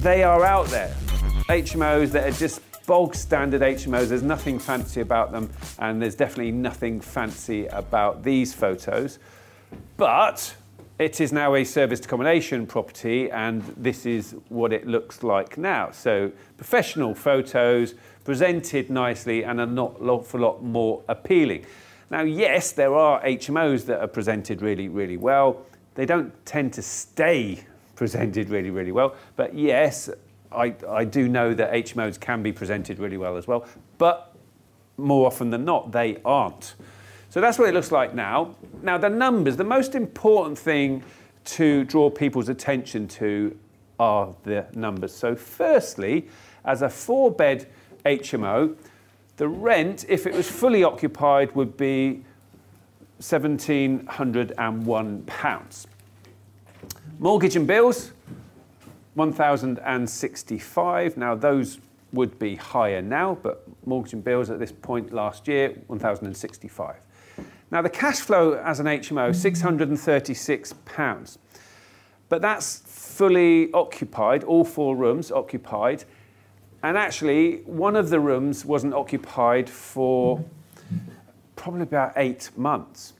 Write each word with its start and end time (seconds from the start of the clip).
they 0.00 0.22
are 0.22 0.44
out 0.44 0.66
there. 0.68 0.94
HMOs 1.48 2.10
that 2.12 2.28
are 2.28 2.36
just 2.38 2.60
bog 2.86 3.14
standard 3.14 3.62
HMOs. 3.62 4.08
There's 4.08 4.22
nothing 4.22 4.58
fancy 4.58 5.00
about 5.00 5.32
them, 5.32 5.50
and 5.78 6.00
there's 6.00 6.14
definitely 6.14 6.52
nothing 6.52 7.00
fancy 7.00 7.66
about 7.66 8.22
these 8.22 8.54
photos. 8.54 9.18
But 9.96 10.54
it 10.98 11.20
is 11.20 11.32
now 11.32 11.54
a 11.56 11.64
serviced 11.64 12.04
accommodation 12.04 12.66
property, 12.66 13.30
and 13.30 13.62
this 13.76 14.06
is 14.06 14.36
what 14.48 14.72
it 14.72 14.86
looks 14.86 15.22
like 15.22 15.58
now. 15.58 15.90
So, 15.90 16.30
professional 16.56 17.14
photos 17.14 17.94
presented 18.24 18.90
nicely 18.90 19.44
and 19.44 19.60
are 19.60 19.66
not 19.66 20.00
an 20.00 20.08
awful 20.08 20.40
lot 20.40 20.62
more 20.62 21.02
appealing. 21.08 21.66
Now, 22.10 22.22
yes, 22.22 22.70
there 22.72 22.94
are 22.94 23.22
HMOs 23.24 23.84
that 23.86 24.00
are 24.00 24.08
presented 24.08 24.62
really, 24.62 24.88
really 24.88 25.16
well. 25.16 25.66
They 25.94 26.06
don't 26.06 26.32
tend 26.46 26.72
to 26.74 26.82
stay 26.82 27.64
presented 27.98 28.48
really, 28.48 28.70
really 28.70 28.92
well. 28.92 29.14
But 29.34 29.54
yes, 29.54 30.08
I, 30.52 30.72
I 30.88 31.04
do 31.04 31.26
know 31.28 31.52
that 31.52 31.72
HMOs 31.72 32.18
can 32.18 32.42
be 32.44 32.52
presented 32.52 33.00
really 33.00 33.18
well 33.18 33.36
as 33.36 33.48
well, 33.48 33.66
but 33.98 34.34
more 34.96 35.26
often 35.26 35.50
than 35.50 35.64
not, 35.64 35.90
they 35.92 36.18
aren't. 36.24 36.76
So 37.28 37.40
that's 37.40 37.58
what 37.58 37.68
it 37.68 37.74
looks 37.74 37.90
like 37.90 38.14
now. 38.14 38.54
Now, 38.82 38.98
the 38.98 39.10
numbers, 39.10 39.56
the 39.56 39.64
most 39.64 39.96
important 39.96 40.56
thing 40.56 41.02
to 41.44 41.84
draw 41.84 42.08
people's 42.08 42.48
attention 42.48 43.08
to 43.08 43.54
are 43.98 44.32
the 44.44 44.64
numbers. 44.74 45.12
So, 45.12 45.34
firstly, 45.34 46.28
as 46.64 46.82
a 46.82 46.88
four 46.88 47.32
bed 47.32 47.66
HMO, 48.06 48.76
the 49.38 49.48
rent, 49.48 50.04
if 50.08 50.24
it 50.24 50.34
was 50.34 50.48
fully 50.48 50.84
occupied, 50.84 51.52
would 51.56 51.76
be 51.76 52.22
£1,701. 53.20 55.86
Mortgage 57.18 57.56
and 57.56 57.66
bills, 57.66 58.12
1,065. 59.14 61.16
Now, 61.16 61.34
those 61.34 61.78
would 62.12 62.38
be 62.38 62.56
higher 62.56 63.00
now, 63.02 63.36
but 63.42 63.64
mortgage 63.84 64.12
and 64.12 64.22
bills 64.22 64.50
at 64.50 64.58
this 64.58 64.72
point 64.72 65.12
last 65.12 65.48
year, 65.48 65.74
1,065. 65.88 66.96
Now, 67.70 67.82
the 67.82 67.90
cash 67.90 68.20
flow 68.20 68.54
as 68.54 68.80
an 68.80 68.86
HMO, 68.86 69.34
636 69.34 70.74
pounds. 70.84 71.38
But 72.28 72.42
that's 72.42 72.82
fully 72.86 73.72
occupied, 73.72 74.44
all 74.44 74.64
four 74.64 74.96
rooms 74.96 75.32
occupied. 75.32 76.04
And 76.82 76.96
actually, 76.96 77.62
one 77.64 77.96
of 77.96 78.10
the 78.10 78.20
rooms 78.20 78.64
wasn't 78.64 78.94
occupied 78.94 79.68
for 79.68 80.44
probably 81.56 81.82
about 81.82 82.12
eight 82.16 82.50
months. 82.56 83.14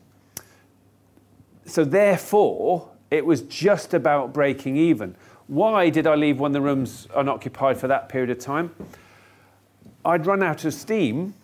So, 1.66 1.84
therefore, 1.84 2.89
it 3.10 3.24
was 3.24 3.42
just 3.42 3.94
about 3.94 4.32
breaking 4.32 4.76
even. 4.76 5.14
Why 5.46 5.88
did 5.88 6.06
I 6.06 6.14
leave 6.14 6.38
one 6.40 6.50
of 6.50 6.52
the 6.54 6.60
rooms 6.60 7.08
unoccupied 7.16 7.78
for 7.78 7.88
that 7.88 8.08
period 8.08 8.30
of 8.30 8.38
time? 8.38 8.74
I'd 10.04 10.26
run 10.26 10.42
out 10.42 10.64
of 10.64 10.74
steam 10.74 11.34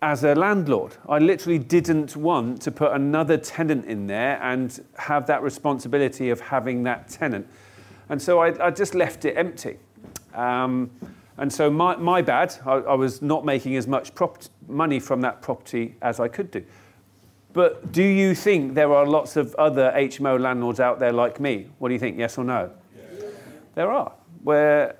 as 0.00 0.24
a 0.24 0.34
landlord. 0.34 0.96
I 1.08 1.18
literally 1.18 1.58
didn't 1.58 2.16
want 2.16 2.62
to 2.62 2.70
put 2.70 2.92
another 2.92 3.36
tenant 3.36 3.84
in 3.86 4.06
there 4.06 4.40
and 4.42 4.82
have 4.96 5.26
that 5.26 5.42
responsibility 5.42 6.30
of 6.30 6.40
having 6.40 6.84
that 6.84 7.08
tenant. 7.08 7.46
And 8.08 8.20
so 8.20 8.40
I, 8.40 8.66
I 8.66 8.70
just 8.70 8.94
left 8.94 9.24
it 9.24 9.36
empty. 9.36 9.76
Um, 10.34 10.90
and 11.36 11.52
so 11.52 11.70
my, 11.70 11.96
my 11.96 12.22
bad, 12.22 12.54
I, 12.64 12.74
I, 12.74 12.94
was 12.94 13.22
not 13.22 13.44
making 13.44 13.76
as 13.76 13.86
much 13.86 14.12
money 14.66 15.00
from 15.00 15.20
that 15.20 15.42
property 15.42 15.94
as 16.02 16.20
I 16.20 16.28
could 16.28 16.50
do. 16.50 16.64
But 17.52 17.92
do 17.92 18.02
you 18.02 18.34
think 18.34 18.74
there 18.74 18.92
are 18.92 19.06
lots 19.06 19.36
of 19.36 19.54
other 19.56 19.92
HMO 19.96 20.38
landlords 20.38 20.80
out 20.80 20.98
there 20.98 21.12
like 21.12 21.40
me? 21.40 21.68
What 21.78 21.88
do 21.88 21.94
you 21.94 22.00
think, 22.00 22.18
yes 22.18 22.38
or 22.38 22.44
no? 22.44 22.70
Yes. 22.96 23.24
There 23.74 23.90
are, 23.90 24.12
where 24.42 24.96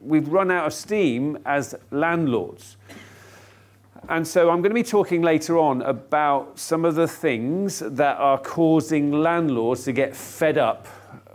we've 0.00 0.28
run 0.28 0.50
out 0.50 0.66
of 0.66 0.74
steam 0.74 1.38
as 1.46 1.74
landlords. 1.90 2.76
And 4.08 4.26
so 4.26 4.50
I'm 4.50 4.60
going 4.62 4.70
to 4.70 4.74
be 4.74 4.82
talking 4.82 5.22
later 5.22 5.58
on 5.58 5.82
about 5.82 6.58
some 6.58 6.84
of 6.84 6.96
the 6.96 7.06
things 7.06 7.78
that 7.78 8.18
are 8.18 8.38
causing 8.38 9.12
landlords 9.12 9.84
to 9.84 9.92
get 9.92 10.16
fed 10.16 10.58
up 10.58 10.88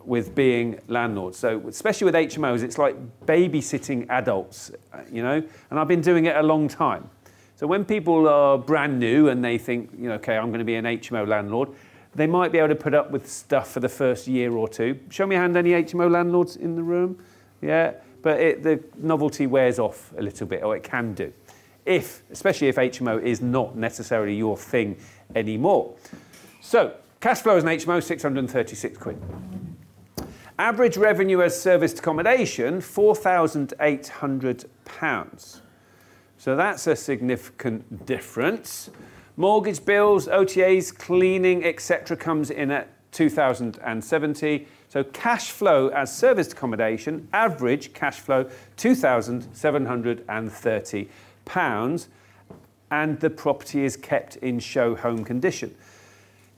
with 0.03 0.35
being 0.35 0.79
landlords. 0.87 1.37
So, 1.37 1.61
especially 1.67 2.05
with 2.05 2.15
HMOs, 2.15 2.63
it's 2.63 2.77
like 2.77 2.95
babysitting 3.25 4.05
adults, 4.09 4.71
you 5.11 5.21
know, 5.21 5.43
and 5.69 5.79
I've 5.79 5.87
been 5.87 6.01
doing 6.01 6.25
it 6.25 6.35
a 6.35 6.43
long 6.43 6.67
time. 6.67 7.09
So 7.57 7.65
when 7.65 7.85
people 7.85 8.29
are 8.29 8.55
brand 8.55 8.99
new 8.99 9.29
and 9.29 9.43
they 9.43 9.57
think, 9.57 9.89
you 9.97 10.09
know, 10.09 10.15
okay, 10.15 10.37
I'm 10.37 10.49
going 10.49 10.59
to 10.59 10.65
be 10.65 10.75
an 10.75 10.85
HMO 10.85 11.27
landlord, 11.27 11.69
they 12.13 12.27
might 12.27 12.51
be 12.51 12.59
able 12.59 12.69
to 12.69 12.75
put 12.75 12.93
up 12.93 13.09
with 13.09 13.27
stuff 13.27 13.71
for 13.71 13.79
the 13.79 13.89
first 13.89 14.27
year 14.27 14.55
or 14.55 14.67
two. 14.67 14.99
Show 15.09 15.25
me 15.25 15.35
a 15.35 15.39
hand, 15.39 15.57
any 15.57 15.71
HMO 15.71 16.11
landlords 16.11 16.55
in 16.55 16.75
the 16.75 16.83
room? 16.83 17.17
Yeah, 17.63 17.93
but 18.21 18.39
it, 18.39 18.61
the 18.61 18.83
novelty 18.97 19.47
wears 19.47 19.79
off 19.79 20.13
a 20.19 20.21
little 20.21 20.45
bit, 20.45 20.61
or 20.61 20.77
it 20.77 20.83
can 20.83 21.15
do. 21.15 21.33
If, 21.83 22.21
especially 22.29 22.67
if 22.67 22.75
HMO 22.75 23.23
is 23.23 23.41
not 23.41 23.75
necessarily 23.75 24.35
your 24.35 24.55
thing 24.55 24.95
anymore. 25.33 25.95
So, 26.61 26.93
cash 27.21 27.39
flow 27.39 27.57
as 27.57 27.63
an 27.63 27.69
HMO, 27.69 28.03
636 28.03 28.99
quid. 28.99 29.19
Average 30.59 30.97
revenue 30.97 31.41
as 31.41 31.59
serviced 31.59 31.97
accommodation, 31.97 32.81
£4,800. 32.81 35.61
So 36.37 36.55
that's 36.55 36.87
a 36.87 36.95
significant 36.95 38.05
difference. 38.05 38.89
Mortgage 39.35 39.83
bills, 39.83 40.27
OTAs, 40.27 40.97
cleaning, 40.97 41.63
etc., 41.63 42.15
comes 42.15 42.49
in 42.49 42.71
at 42.71 42.89
2,070. 43.11 44.67
So 44.89 45.03
cash 45.03 45.51
flow 45.51 45.89
as 45.89 46.15
serviced 46.15 46.53
accommodation, 46.53 47.27
average 47.33 47.93
cash 47.93 48.19
flow, 48.19 48.49
2,730 48.77 51.09
pounds, 51.45 52.07
and 52.89 53.19
the 53.19 53.29
property 53.29 53.83
is 53.83 53.97
kept 53.97 54.37
in 54.37 54.59
show 54.59 54.95
home 54.95 55.25
condition. 55.25 55.75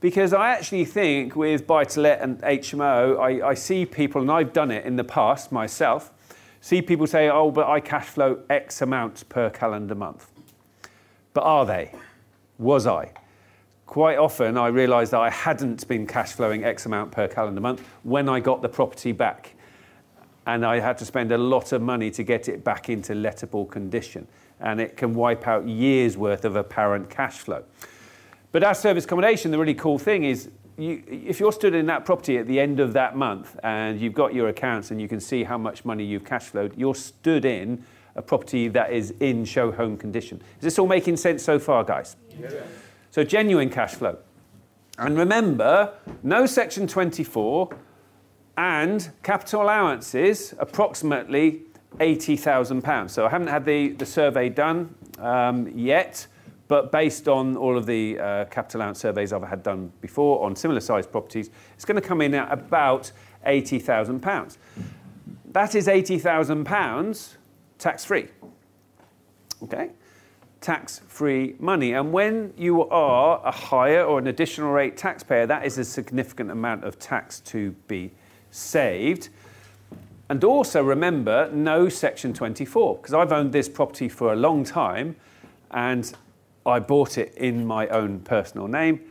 Because 0.01 0.33
I 0.33 0.51
actually 0.51 0.85
think 0.85 1.35
with 1.35 1.67
buy 1.67 1.83
to 1.85 2.01
let 2.01 2.21
and 2.21 2.41
HMO, 2.41 3.19
I, 3.19 3.49
I 3.49 3.53
see 3.53 3.85
people, 3.85 4.21
and 4.21 4.31
I've 4.31 4.53
done 4.53 4.71
it 4.71 4.85
in 4.85 4.95
the 4.95 5.03
past 5.03 5.51
myself, 5.51 6.11
see 6.61 6.81
people 6.81 7.07
say, 7.07 7.29
oh, 7.29 7.51
but 7.51 7.67
I 7.67 7.79
cash 7.79 8.05
flow 8.05 8.39
X 8.49 8.81
amounts 8.81 9.23
per 9.23 9.49
calendar 9.49 9.95
month. 9.95 10.31
But 11.33 11.43
are 11.43 11.65
they? 11.65 11.93
Was 12.57 12.87
I? 12.87 13.11
Quite 13.85 14.17
often, 14.17 14.57
I 14.57 14.67
realised 14.67 15.13
that 15.13 15.21
I 15.21 15.29
hadn't 15.29 15.87
been 15.87 16.05
cash 16.05 16.33
flowing 16.33 16.63
X 16.63 16.85
amount 16.85 17.11
per 17.11 17.27
calendar 17.27 17.61
month 17.61 17.81
when 18.03 18.29
I 18.29 18.39
got 18.39 18.61
the 18.61 18.69
property 18.69 19.11
back. 19.11 19.55
And 20.45 20.65
I 20.65 20.79
had 20.79 20.97
to 20.99 21.05
spend 21.05 21.31
a 21.31 21.37
lot 21.37 21.71
of 21.71 21.81
money 21.81 22.11
to 22.11 22.23
get 22.23 22.49
it 22.49 22.63
back 22.63 22.89
into 22.89 23.13
lettable 23.13 23.69
condition. 23.69 24.27
And 24.59 24.79
it 24.79 24.97
can 24.97 25.13
wipe 25.13 25.47
out 25.47 25.67
years' 25.67 26.17
worth 26.17 26.45
of 26.45 26.55
apparent 26.55 27.09
cash 27.09 27.37
flow. 27.37 27.63
But 28.51 28.63
as 28.63 28.79
service 28.79 29.05
accommodation, 29.05 29.51
the 29.51 29.57
really 29.57 29.73
cool 29.75 29.99
thing 29.99 30.23
is 30.23 30.49
you, 30.79 31.03
if 31.07 31.39
you're 31.39 31.51
stood 31.51 31.75
in 31.75 31.85
that 31.87 32.05
property 32.05 32.37
at 32.37 32.47
the 32.47 32.59
end 32.59 32.79
of 32.79 32.93
that 32.93 33.15
month 33.15 33.59
and 33.63 33.99
you've 33.99 34.13
got 34.13 34.33
your 34.33 34.49
accounts 34.49 34.91
and 34.91 35.01
you 35.01 35.07
can 35.07 35.19
see 35.19 35.43
how 35.43 35.57
much 35.57 35.83
money 35.85 36.03
you've 36.03 36.25
cash 36.25 36.45
flowed, 36.45 36.77
you're 36.77 36.95
stood 36.95 37.45
in 37.45 37.83
a 38.15 38.21
property 38.21 38.67
that 38.69 38.91
is 38.91 39.11
in 39.19 39.45
show 39.45 39.71
home 39.71 39.97
condition. 39.97 40.41
Is 40.57 40.63
this 40.63 40.79
all 40.79 40.87
making 40.87 41.17
sense 41.17 41.43
so 41.43 41.59
far, 41.59 41.83
guys? 41.83 42.15
Yeah. 42.39 42.49
So, 43.11 43.23
genuine 43.23 43.69
cash 43.69 43.95
flow. 43.95 44.17
And 44.97 45.17
remember, 45.17 45.93
no 46.23 46.45
Section 46.45 46.87
24 46.87 47.69
and 48.57 49.09
capital 49.23 49.63
allowances 49.63 50.53
approximately 50.59 51.61
£80,000. 51.97 53.09
So, 53.09 53.25
I 53.25 53.29
haven't 53.29 53.47
had 53.47 53.65
the, 53.65 53.89
the 53.89 54.05
survey 54.05 54.49
done 54.49 54.93
um, 55.17 55.71
yet. 55.75 56.27
But 56.69 56.91
based 56.91 57.27
on 57.27 57.57
all 57.57 57.75
of 57.75 57.87
the 57.87 58.19
uh, 58.19 58.45
capital 58.45 58.79
allowance 58.81 58.99
surveys 58.99 59.33
I've 59.33 59.41
had 59.41 59.63
done 59.63 59.91
before 60.01 60.45
on 60.45 60.55
similar 60.55 60.79
sized 60.79 61.11
properties, 61.11 61.49
it's 61.73 61.83
going 61.83 61.99
to 61.99 62.07
come 62.07 62.21
in 62.21 62.35
at 62.35 62.49
about 62.53 63.11
£80,000. 63.45 64.57
That 65.51 65.73
is 65.73 65.87
£80,000 65.87 67.35
tax 67.79 68.05
free. 68.05 68.27
Okay? 69.63 69.89
Tax 70.61 71.01
free 71.07 71.55
money. 71.57 71.93
And 71.93 72.13
when 72.13 72.53
you 72.55 72.87
are 72.89 73.41
a 73.43 73.51
higher 73.51 74.03
or 74.03 74.19
an 74.19 74.27
additional 74.27 74.71
rate 74.71 74.95
taxpayer, 74.95 75.47
that 75.47 75.65
is 75.65 75.79
a 75.79 75.83
significant 75.83 76.51
amount 76.51 76.83
of 76.83 76.99
tax 76.99 77.39
to 77.41 77.71
be 77.87 78.11
saved. 78.51 79.29
And 80.29 80.43
also 80.43 80.83
remember, 80.83 81.49
no 81.51 81.89
Section 81.89 82.31
24, 82.31 82.97
because 82.97 83.15
I've 83.15 83.31
owned 83.31 83.53
this 83.53 83.67
property 83.67 84.07
for 84.07 84.33
a 84.33 84.35
long 84.35 84.63
time 84.63 85.15
and 85.71 86.13
I 86.65 86.79
bought 86.79 87.17
it 87.17 87.33
in 87.35 87.65
my 87.65 87.87
own 87.87 88.19
personal 88.19 88.67
name. 88.67 89.01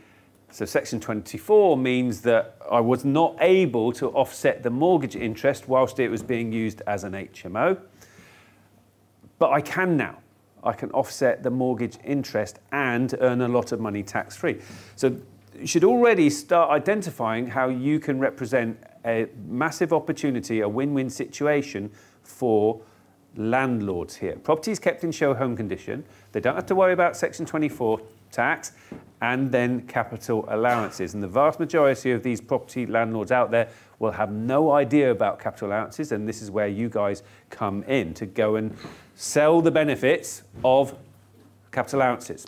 So 0.51 0.65
Section 0.65 0.99
24 0.99 1.77
means 1.77 2.21
that 2.21 2.57
I 2.71 2.79
was 2.79 3.05
not 3.05 3.35
able 3.39 3.91
to 3.93 4.09
offset 4.09 4.63
the 4.63 4.69
mortgage 4.69 5.15
interest 5.15 5.67
whilst 5.67 5.99
it 5.99 6.09
was 6.09 6.23
being 6.23 6.51
used 6.51 6.81
as 6.87 7.03
an 7.03 7.13
HMO. 7.13 7.79
But 9.37 9.51
I 9.51 9.61
can 9.61 9.95
now. 9.95 10.19
I 10.63 10.73
can 10.73 10.91
offset 10.91 11.43
the 11.43 11.51
mortgage 11.51 11.97
interest 12.03 12.59
and 12.71 13.15
earn 13.21 13.41
a 13.41 13.47
lot 13.47 13.71
of 13.71 13.79
money 13.79 14.03
tax 14.03 14.35
free. 14.35 14.59
So 14.95 15.15
you 15.57 15.67
should 15.67 15.83
already 15.83 16.29
start 16.29 16.71
identifying 16.71 17.47
how 17.47 17.69
you 17.69 17.99
can 17.99 18.19
represent 18.19 18.77
a 19.05 19.27
massive 19.47 19.93
opportunity, 19.93 20.61
a 20.61 20.67
win 20.69 20.93
win 20.93 21.09
situation 21.09 21.91
for 22.23 22.81
landlords 23.35 24.15
here. 24.15 24.35
Properties 24.35 24.79
kept 24.79 25.03
in 25.03 25.11
show 25.11 25.33
home 25.33 25.55
condition, 25.55 26.03
they 26.31 26.39
don't 26.39 26.55
have 26.55 26.65
to 26.67 26.75
worry 26.75 26.93
about 26.93 27.15
Section 27.15 27.45
24 27.45 28.01
tax 28.31 28.73
and 29.21 29.51
then 29.51 29.81
capital 29.87 30.45
allowances. 30.49 31.13
And 31.13 31.21
the 31.21 31.27
vast 31.27 31.59
majority 31.59 32.11
of 32.11 32.23
these 32.23 32.39
property 32.39 32.85
landlords 32.85 33.31
out 33.31 33.51
there 33.51 33.69
will 33.99 34.11
have 34.11 34.31
no 34.31 34.71
idea 34.71 35.11
about 35.11 35.39
capital 35.39 35.69
allowances, 35.69 36.11
and 36.11 36.27
this 36.27 36.41
is 36.41 36.49
where 36.49 36.67
you 36.67 36.89
guys 36.89 37.23
come 37.49 37.83
in 37.83 38.13
to 38.13 38.25
go 38.25 38.55
and 38.55 38.75
sell 39.15 39.61
the 39.61 39.71
benefits 39.71 40.43
of 40.63 40.95
capital 41.71 41.99
allowances. 41.99 42.45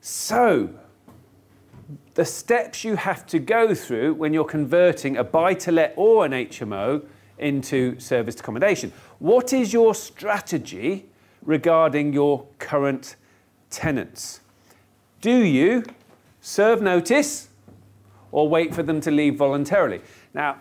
So, 0.00 0.70
the 2.14 2.24
steps 2.24 2.82
you 2.82 2.96
have 2.96 3.26
to 3.26 3.38
go 3.38 3.74
through 3.74 4.14
when 4.14 4.32
you're 4.32 4.44
converting 4.44 5.16
a 5.16 5.24
buy 5.24 5.54
to 5.54 5.70
let 5.70 5.92
or 5.96 6.24
an 6.24 6.32
HMO 6.32 7.04
into 7.38 7.98
serviced 7.98 8.40
accommodation. 8.40 8.92
What 9.18 9.52
is 9.52 9.72
your 9.72 9.94
strategy 9.94 11.06
regarding 11.42 12.12
your 12.12 12.46
current 12.58 13.16
tenants? 13.70 14.40
Do 15.20 15.44
you 15.44 15.84
serve 16.40 16.82
notice 16.82 17.48
or 18.32 18.48
wait 18.48 18.74
for 18.74 18.82
them 18.82 19.00
to 19.02 19.10
leave 19.10 19.36
voluntarily? 19.36 20.00
Now, 20.34 20.58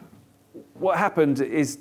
what 0.74 0.98
happened 0.98 1.42
is 1.42 1.80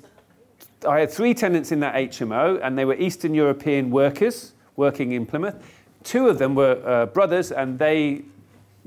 I 0.87 0.99
had 0.99 1.11
three 1.11 1.33
tenants 1.33 1.71
in 1.71 1.79
that 1.79 1.95
HMO, 1.95 2.59
and 2.61 2.77
they 2.77 2.85
were 2.85 2.95
Eastern 2.95 3.33
European 3.33 3.89
workers 3.89 4.53
working 4.75 5.13
in 5.13 5.25
Plymouth. 5.25 5.55
Two 6.03 6.27
of 6.27 6.37
them 6.37 6.53
were 6.55 6.81
uh, 6.85 7.05
brothers, 7.07 7.51
and 7.51 7.79
they 7.79 8.23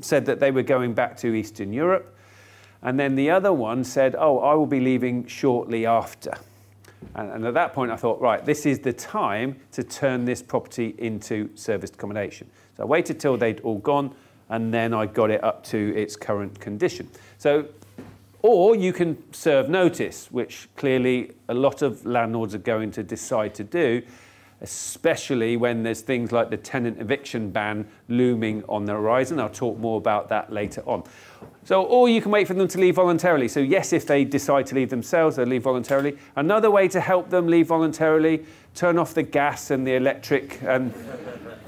said 0.01 0.25
that 0.27 0.39
they 0.39 0.51
were 0.51 0.63
going 0.63 0.95
back 0.95 1.17
to 1.19 1.35
Eastern 1.35 1.73
Europe. 1.73 2.15
And 2.83 2.99
then 2.99 3.17
the 3.17 3.31
other 3.31 3.53
one 3.53 3.85
said, 3.85 4.15
Oh, 4.19 4.39
I 4.39 4.55
will 4.55 4.67
be 4.67 4.81
leaving 4.81 5.27
shortly 5.27 5.87
after. 5.87 6.35
And, 7.15 7.31
and, 7.31 7.47
at 7.47 7.55
that 7.55 7.73
point, 7.73 7.91
I 7.91 7.97
thought, 7.97 8.21
right, 8.21 8.45
this 8.45 8.67
is 8.67 8.81
the 8.81 8.93
time 8.93 9.59
to 9.73 9.83
turn 9.83 10.25
this 10.25 10.43
property 10.43 10.95
into 10.99 11.51
serviced 11.55 11.95
accommodation. 11.95 12.51
So 12.77 12.83
I 12.83 12.87
waited 12.87 13.21
till 13.21 13.37
they'd 13.37 13.61
all 13.61 13.79
gone, 13.79 14.15
and 14.49 14.73
then 14.73 14.95
I 14.95 15.07
got 15.07 15.31
it 15.31 15.43
up 15.43 15.65
to 15.67 15.95
its 15.97 16.17
current 16.17 16.59
condition. 16.61 17.09
So, 17.39 17.67
or 18.43 18.77
you 18.77 18.93
can 18.93 19.33
serve 19.33 19.69
notice, 19.69 20.31
which 20.31 20.69
clearly 20.77 21.33
a 21.49 21.55
lot 21.55 21.83
of 21.83 22.05
landlords 22.05 22.55
are 22.55 22.59
going 22.59 22.91
to 22.93 23.03
decide 23.03 23.55
to 23.57 23.65
do 23.65 24.03
especially 24.61 25.57
when 25.57 25.83
there's 25.83 26.01
things 26.01 26.33
like 26.33 26.51
the 26.51 26.57
tenant 26.57 27.01
eviction 27.01 27.51
ban 27.51 27.87
looming 28.09 28.65
on 28.69 28.85
the 28.85 28.93
horizon. 28.93 29.39
I'll 29.39 29.49
talk 29.49 29.79
more 29.79 29.99
about 29.99 30.29
that 30.31 30.53
later 30.53 30.83
on. 30.87 31.05
So, 31.69 31.83
or 31.83 32.09
you 32.09 32.23
can 32.23 32.31
wait 32.31 32.47
for 32.47 32.55
them 32.55 32.67
to 32.67 32.79
leave 32.79 32.95
voluntarily. 32.95 33.47
So, 33.47 33.61
yes, 33.61 33.93
if 33.93 34.07
they 34.07 34.25
decide 34.25 34.65
to 34.69 34.75
leave 34.75 34.89
themselves, 34.89 35.37
they'll 35.37 35.45
leave 35.45 35.65
voluntarily. 35.65 36.17
Another 36.35 36.71
way 36.71 36.89
to 36.89 36.99
help 36.99 37.29
them 37.29 37.47
leave 37.47 37.67
voluntarily, 37.67 38.47
turn 38.75 38.97
off 38.97 39.13
the 39.13 39.23
gas 39.23 39.71
and 39.71 39.87
the 39.87 39.95
electric 39.97 40.63
and, 40.63 40.95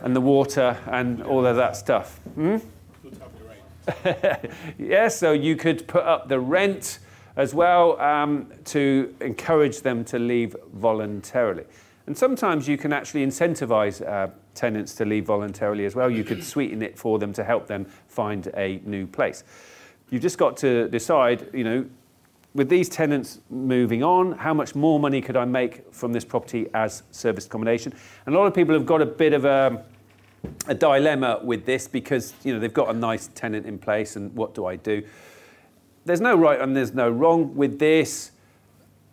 and 0.03 0.17
the 0.17 0.21
water 0.23 0.79
and 0.87 1.23
all 1.25 1.45
of 1.45 1.57
that 1.57 1.77
stuff. 1.77 2.17
Hmm? 2.35 2.57
yes, 4.79 5.19
so 5.19 5.33
you 5.33 5.55
could 5.55 5.87
put 5.87 6.05
up 6.05 6.31
the 6.31 6.41
rent 6.41 7.01
as 7.37 7.53
well 7.55 8.01
um, 8.01 8.51
to 8.65 9.15
encourage 9.21 9.83
them 9.83 10.03
to 10.07 10.19
leave 10.19 10.57
voluntarily. 10.73 11.65
And 12.07 12.17
sometimes 12.17 12.67
you 12.67 12.79
can 12.79 12.95
actually 12.95 13.27
incentivize 13.27 14.01
uh, 14.01 14.31
tenants 14.55 14.95
to 14.95 15.05
leave 15.05 15.27
voluntarily 15.27 15.85
as 15.85 15.95
well. 15.95 16.09
You 16.11 16.25
could 16.25 16.43
sweeten 16.43 16.81
it 16.81 16.99
for 16.99 17.19
them 17.19 17.35
to 17.35 17.45
help 17.45 17.67
them 17.67 17.85
find 18.09 18.51
a 18.55 18.81
new 18.87 19.07
place. 19.07 19.45
You've 20.11 20.23
just 20.23 20.39
got 20.39 20.57
to 20.59 20.89
decide, 20.89 21.49
you 21.53 21.65
know, 21.65 21.87
with 22.53 22.69
these 22.69 22.89
tenants 22.89 23.39
moving 23.49 24.03
on, 24.03 24.33
how 24.33 24.53
much 24.53 24.75
more 24.75 24.99
money 24.99 25.21
could 25.21 25.37
I 25.37 25.45
make 25.45 25.93
from 25.95 26.13
this 26.13 26.25
property 26.25 26.69
as 26.75 27.05
service 27.13 27.47
accommodation? 27.47 27.95
And 28.27 28.35
a 28.35 28.39
lot 28.39 28.47
of 28.47 28.55
people 28.55 28.75
have 28.75 28.87
got 28.87 29.01
a 29.01 29.07
bit 29.07 29.33
of 29.33 29.45
a, 29.45 29.85
a 30.67 30.75
dilemma 30.75 31.41
with 31.45 31.65
this 31.65 31.87
because, 31.87 32.35
you 32.43 32.53
know, 32.53 32.59
they've 32.59 32.75
got 32.75 32.91
a 32.91 32.99
nice 32.99 33.29
tenant 33.35 33.67
in 33.67 33.79
place 33.79 34.17
and 34.17 34.35
what 34.35 34.55
do 34.55 34.67
I 34.67 34.77
do? 34.77 35.03
There's 36.05 36.21
no 36.21 36.35
right 36.37 36.61
and 36.61 36.77
there's 36.77 36.93
no 36.93 37.09
wrong 37.09 37.55
with 37.55 37.79
this 37.79 38.33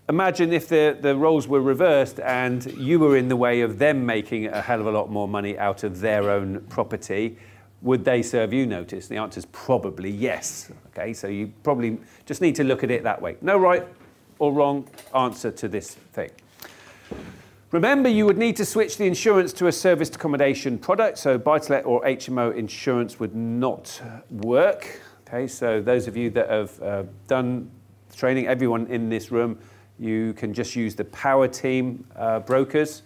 imagine 0.10 0.54
if 0.54 0.70
the, 0.70 0.98
the 1.02 1.16
roles 1.16 1.48
were 1.48 1.62
reversed 1.62 2.20
and 2.22 2.66
you 2.78 2.98
were 3.00 3.18
in 3.18 3.28
the 3.28 3.36
way 3.36 3.62
of 3.62 3.78
them 3.78 4.06
making 4.06 4.48
a 4.48 4.62
hell 4.62 4.80
of 4.80 4.88
a 4.88 4.92
lot 4.92 5.12
more 5.12 5.28
money 5.28 5.58
out 5.58 5.84
of 5.84 6.00
their 6.00 6.30
own 6.30 6.62
property. 6.70 7.38
Would 7.82 8.04
they 8.04 8.24
serve 8.24 8.54
you 8.54 8.66
notice? 8.66 9.08
The 9.08 9.18
answer 9.18 9.40
is 9.40 9.46
probably 9.48 10.10
yes. 10.10 10.72
Okay, 10.88 11.14
so 11.14 11.28
you 11.28 11.54
probably 11.64 12.00
just 12.26 12.42
need 12.42 12.56
to 12.56 12.64
look 12.64 12.84
at 12.84 12.92
it 12.92 13.04
that 13.04 13.22
way. 13.22 13.38
No 13.42 13.58
right 13.58 13.88
or 14.40 14.52
wrong 14.52 14.88
answer 15.14 15.52
to 15.52 15.68
this 15.68 15.94
thing. 15.94 16.32
Remember, 17.72 18.08
you 18.10 18.26
would 18.26 18.38
need 18.38 18.56
to 18.56 18.66
switch 18.66 18.98
the 18.98 19.06
insurance 19.06 19.52
to 19.54 19.68
a 19.68 19.72
serviced 19.72 20.16
accommodation 20.16 20.78
product, 20.78 21.18
so 21.18 21.38
buy 21.38 21.60
to 21.60 21.72
let 21.74 21.86
or 21.86 22.02
HMO 22.04 22.56
insurance 22.56 23.20
would 23.20 23.36
not 23.36 24.02
work. 24.32 25.02
Okay, 25.28 25.48
so 25.48 25.82
those 25.82 26.08
of 26.08 26.16
you 26.16 26.30
that 26.30 26.50
have 26.50 26.82
uh, 26.82 27.04
done 27.28 27.70
training, 28.16 28.48
everyone 28.48 28.88
in 28.88 29.10
this 29.10 29.32
room 29.32 29.60
you 30.00 30.34
can 30.34 30.54
just 30.54 30.76
use 30.76 30.96
the 30.96 31.06
Power 31.06 31.48
Team 31.48 32.06
uh, 32.16 32.40
brokers 32.40 33.02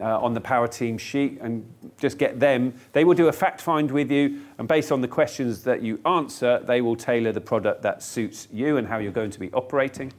uh, 0.00 0.20
on 0.20 0.34
the 0.34 0.40
Power 0.40 0.68
Team 0.68 0.98
sheet 0.98 1.38
and 1.40 1.64
just 1.98 2.18
get 2.18 2.38
them. 2.38 2.74
They 2.92 3.04
will 3.04 3.14
do 3.14 3.28
a 3.28 3.32
fact 3.32 3.60
find 3.60 3.90
with 3.90 4.10
you, 4.10 4.42
and 4.58 4.68
based 4.68 4.92
on 4.92 5.00
the 5.00 5.08
questions 5.08 5.62
that 5.64 5.82
you 5.82 6.00
answer, 6.04 6.62
they 6.66 6.80
will 6.80 6.96
tailor 6.96 7.32
the 7.32 7.40
product 7.40 7.82
that 7.82 8.02
suits 8.02 8.48
you 8.52 8.76
and 8.76 8.86
how 8.86 8.98
you're 8.98 9.12
going 9.12 9.30
to 9.30 9.40
be 9.40 9.52
operating. 9.52 10.12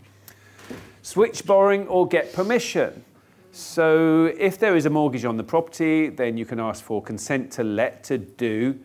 Switch 1.01 1.46
borrowing 1.46 1.88
or 1.88 2.07
get 2.07 2.34
permission. 2.34 3.03
So, 3.51 4.25
if 4.38 4.60
there 4.60 4.75
is 4.75 4.86
a 4.86 4.89
mortgage 4.89 5.25
on 5.25 5.38
the 5.38 5.43
property, 5.43 6.10
then 6.10 6.38
you 6.38 6.46
can 6.46 6.60
ask 6.60 6.84
for 6.84 7.01
consent 7.01 7.51
to 7.53 7.63
let 7.63 8.03
to 8.05 8.17
do 8.17 8.77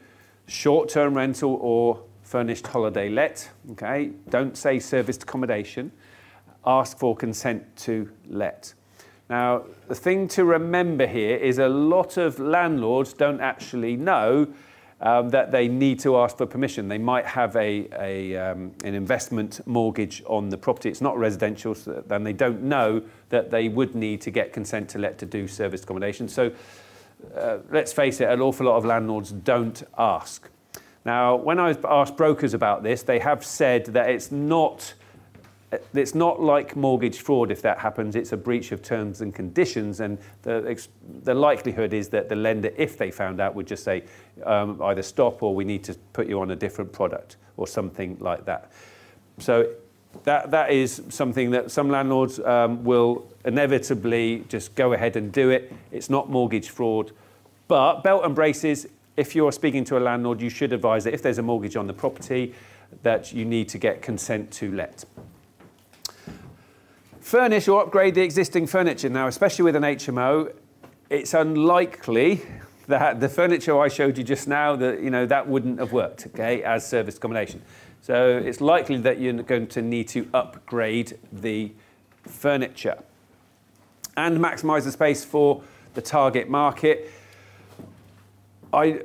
short 0.47 0.89
term 0.89 1.15
rental 1.15 1.59
or 1.61 2.03
furnished 2.23 2.67
holiday 2.67 3.09
let. 3.09 3.51
Okay, 3.73 4.13
don't 4.31 4.57
say 4.57 4.79
serviced 4.79 5.25
accommodation 5.25 5.93
ask 6.67 6.99
for 6.99 7.17
consent 7.17 7.65
to 7.77 8.11
let. 8.29 8.75
Now, 9.33 9.63
the 9.89 9.95
thing 9.95 10.29
to 10.29 10.45
remember 10.45 11.07
here 11.07 11.39
is 11.39 11.59
a 11.59 11.67
lot 11.67 12.19
of 12.19 12.39
landlords 12.39 13.15
don't 13.15 13.41
actually 13.41 13.97
know 13.97 14.47
um, 15.01 15.31
that 15.31 15.51
they 15.51 15.69
need 15.69 16.01
to 16.01 16.19
ask 16.19 16.37
for 16.37 16.45
permission. 16.45 16.87
They 16.87 16.99
might 16.99 17.25
have 17.25 17.57
a, 17.57 17.89
a 17.99 18.37
um, 18.37 18.73
an 18.85 18.95
investment 18.95 19.67
mortgage 19.67 20.23
on 20.27 20.51
the 20.51 20.59
property. 20.59 20.91
It's 20.91 21.01
not 21.01 21.17
residential, 21.17 21.75
so 21.75 22.05
then 22.07 22.25
they 22.25 22.35
don't 22.35 22.65
know 22.65 23.01
that 23.31 23.51
they 23.51 23.71
would 23.71 23.95
need 23.95 24.21
to 24.21 24.31
get 24.31 24.53
consent 24.53 24.91
to 24.91 24.99
let 24.99 25.17
to 25.21 25.25
do 25.25 25.49
service 25.49 25.83
accommodation. 25.83 26.29
So 26.29 26.53
uh, 27.35 27.61
let's 27.71 27.95
face 27.95 28.21
it, 28.21 28.29
an 28.29 28.43
awful 28.43 28.67
lot 28.67 28.77
of 28.77 28.85
landlords 28.85 29.33
don't 29.33 29.83
ask. 29.97 30.47
Now, 31.07 31.37
when 31.37 31.59
I've 31.59 31.87
asked 31.87 32.19
brokers 32.19 32.53
about 32.53 32.83
this, 32.83 33.03
they 33.03 33.21
have 33.21 33.47
said 33.47 33.87
that 33.87 34.11
it's 34.11 34.31
not 34.31 34.93
it's 35.95 36.15
not 36.15 36.41
like 36.41 36.77
mortgage 36.77 37.21
fraud 37.21 37.51
if 37.51 37.63
that 37.63 37.79
happens. 37.79 38.17
It's 38.17 38.33
a 38.33 38.37
breach 38.37 38.73
of 38.73 38.83
terms 38.83 39.21
and 39.21 39.35
conditions, 39.35 40.01
and 40.01 40.19
the, 40.43 40.87
the 41.23 41.35
likelihood 41.35 41.93
is 41.93 42.09
that 42.11 42.29
the 42.29 42.37
lender, 42.37 42.73
if 42.77 42.99
they 42.99 43.11
found 43.11 43.41
out, 43.41 43.55
would 43.55 43.67
just 43.67 43.85
say 43.85 44.05
um, 44.45 44.81
either 44.83 45.03
stop 45.03 45.43
or 45.43 45.55
we 45.55 45.65
need 45.65 45.85
to 45.85 45.95
put 46.13 46.29
you 46.29 46.41
on 46.41 46.51
a 46.51 46.57
different 46.57 46.93
product 46.93 47.37
or 47.57 47.67
something 47.67 48.17
like 48.21 48.45
that. 48.45 48.71
So 49.39 49.73
that, 50.25 50.51
that 50.51 50.71
is 50.71 51.03
something 51.09 51.51
that 51.53 51.71
some 51.71 51.91
landlords 51.91 52.39
um, 52.41 52.85
will 52.85 53.27
inevitably 53.45 54.45
just 54.49 54.75
go 54.75 54.93
ahead 54.93 55.17
and 55.17 55.33
do 55.33 55.51
it. 55.51 55.73
It's 55.91 56.11
not 56.11 56.31
mortgage 56.31 56.71
fraud. 56.71 57.13
But 57.69 58.03
belt 58.03 58.25
and 58.25 58.35
braces, 58.35 58.87
if 59.17 59.35
you're 59.35 59.53
speaking 59.53 59.85
to 59.85 59.99
a 59.99 60.01
landlord, 60.01 60.41
you 60.41 60.51
should 60.51 60.73
advise 60.73 61.05
that 61.05 61.15
if 61.15 61.23
there's 61.23 61.39
a 61.39 61.43
mortgage 61.43 61.77
on 61.77 61.87
the 61.87 61.93
property, 61.95 62.55
that 63.03 63.33
you 63.33 63.45
need 63.45 63.69
to 63.71 63.79
get 63.79 64.03
consent 64.03 64.51
to 64.53 64.71
let. 64.73 65.05
Furnish 67.23 67.69
or 67.69 67.81
upgrade 67.81 68.17
the 68.17 68.23
existing 68.23 68.67
furniture. 68.67 69.09
Now, 69.09 69.29
especially 69.29 69.63
with 69.63 69.77
an 69.77 69.85
HMO, 69.85 70.53
it's 71.09 71.35
unlikely 71.35 72.43
that 72.89 73.21
the 73.21 73.29
furniture 73.29 73.81
I 73.81 73.87
showed 73.87 74.19
you 74.19 74.25
just 74.25 74.49
now, 74.49 74.75
that 74.75 75.01
you 75.01 75.09
know 75.09 75.25
that 75.27 75.47
wouldn't 75.47 75.79
have 75.79 75.93
worked, 75.93 76.27
okay, 76.27 76.65
as 76.65 76.85
service 76.85 77.17
accommodation. 77.17 77.63
So 78.01 78.39
it's 78.39 78.61
likely 78.61 78.97
that 78.99 79.21
you're 79.21 79.35
going 79.35 79.69
to 79.69 79.83
need 79.83 80.09
to 80.09 80.29
upgrade 80.35 81.17
the 81.33 81.73
furniture 82.25 82.99
and 84.17 84.39
maximize 84.39 84.83
the 84.83 84.91
space 84.91 85.25
for 85.25 85.63
the 85.95 86.03
target 86.03 86.51
market. 86.51 87.09
I, 88.73 89.03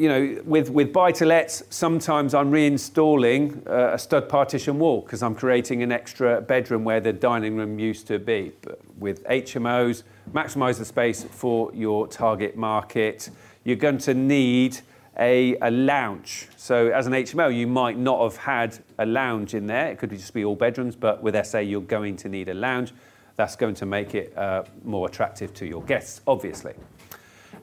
you 0.00 0.08
know, 0.08 0.40
with, 0.46 0.70
with 0.70 0.94
buy 0.94 1.12
to 1.12 1.26
lets, 1.26 1.62
sometimes 1.68 2.32
I'm 2.32 2.50
reinstalling 2.50 3.68
uh, 3.68 3.92
a 3.92 3.98
stud 3.98 4.30
partition 4.30 4.78
wall 4.78 5.02
because 5.02 5.22
I'm 5.22 5.34
creating 5.34 5.82
an 5.82 5.92
extra 5.92 6.40
bedroom 6.40 6.84
where 6.84 7.00
the 7.00 7.12
dining 7.12 7.54
room 7.54 7.78
used 7.78 8.06
to 8.06 8.18
be. 8.18 8.52
But 8.62 8.80
with 8.98 9.22
HMOs, 9.24 10.04
maximize 10.32 10.78
the 10.78 10.86
space 10.86 11.24
for 11.24 11.70
your 11.74 12.08
target 12.08 12.56
market. 12.56 13.28
You're 13.62 13.76
going 13.76 13.98
to 13.98 14.14
need 14.14 14.80
a, 15.18 15.56
a 15.58 15.70
lounge. 15.70 16.48
So, 16.56 16.88
as 16.88 17.06
an 17.06 17.12
HMO, 17.12 17.54
you 17.54 17.66
might 17.66 17.98
not 17.98 18.22
have 18.22 18.38
had 18.38 18.78
a 18.96 19.04
lounge 19.04 19.52
in 19.52 19.66
there. 19.66 19.90
It 19.90 19.98
could 19.98 20.08
just 20.08 20.32
be 20.32 20.46
all 20.46 20.56
bedrooms, 20.56 20.96
but 20.96 21.22
with 21.22 21.36
SA, 21.44 21.58
you're 21.58 21.82
going 21.82 22.16
to 22.16 22.30
need 22.30 22.48
a 22.48 22.54
lounge. 22.54 22.94
That's 23.36 23.54
going 23.54 23.74
to 23.74 23.84
make 23.84 24.14
it 24.14 24.32
uh, 24.34 24.64
more 24.82 25.06
attractive 25.06 25.52
to 25.56 25.66
your 25.66 25.82
guests, 25.82 26.22
obviously. 26.26 26.72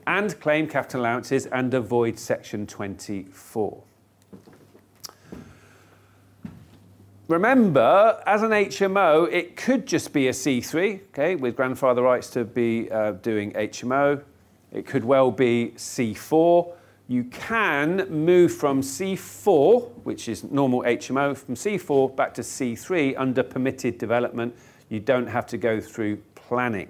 And 0.08 0.40
claim 0.40 0.66
capital 0.66 1.02
allowances 1.02 1.44
and 1.46 1.72
avoid 1.74 2.18
Section 2.18 2.66
24. 2.66 3.82
Remember, 7.28 8.22
as 8.26 8.42
an 8.42 8.52
HMO, 8.52 9.30
it 9.30 9.54
could 9.54 9.86
just 9.86 10.14
be 10.14 10.28
a 10.28 10.32
C3, 10.32 11.00
okay, 11.08 11.36
with 11.36 11.54
grandfather 11.56 12.00
rights 12.00 12.30
to 12.30 12.44
be 12.46 12.90
uh, 12.90 13.12
doing 13.12 13.52
HMO. 13.52 14.22
It 14.72 14.86
could 14.86 15.04
well 15.04 15.30
be 15.30 15.74
C4. 15.76 16.72
You 17.06 17.24
can 17.24 18.08
move 18.08 18.54
from 18.54 18.80
C4, 18.80 19.90
which 20.04 20.30
is 20.30 20.42
normal 20.42 20.84
HMO, 20.84 21.36
from 21.36 21.54
C4 21.54 22.16
back 22.16 22.32
to 22.34 22.40
C3 22.40 23.14
under 23.18 23.42
permitted 23.42 23.98
development 23.98 24.56
you 24.88 25.00
don't 25.00 25.26
have 25.26 25.46
to 25.48 25.58
go 25.58 25.80
through 25.82 26.16
planning. 26.34 26.88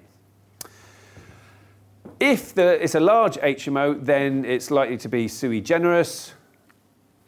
If 2.21 2.53
the, 2.53 2.83
it's 2.83 2.97
a 2.97 3.01
large 3.01 3.37
HMO, 3.37 4.05
then 4.05 4.45
it's 4.45 4.73
likely 4.73 4.97
to 4.99 5.09
be 5.09 5.29
sui 5.29 5.61
generis. 5.61 6.35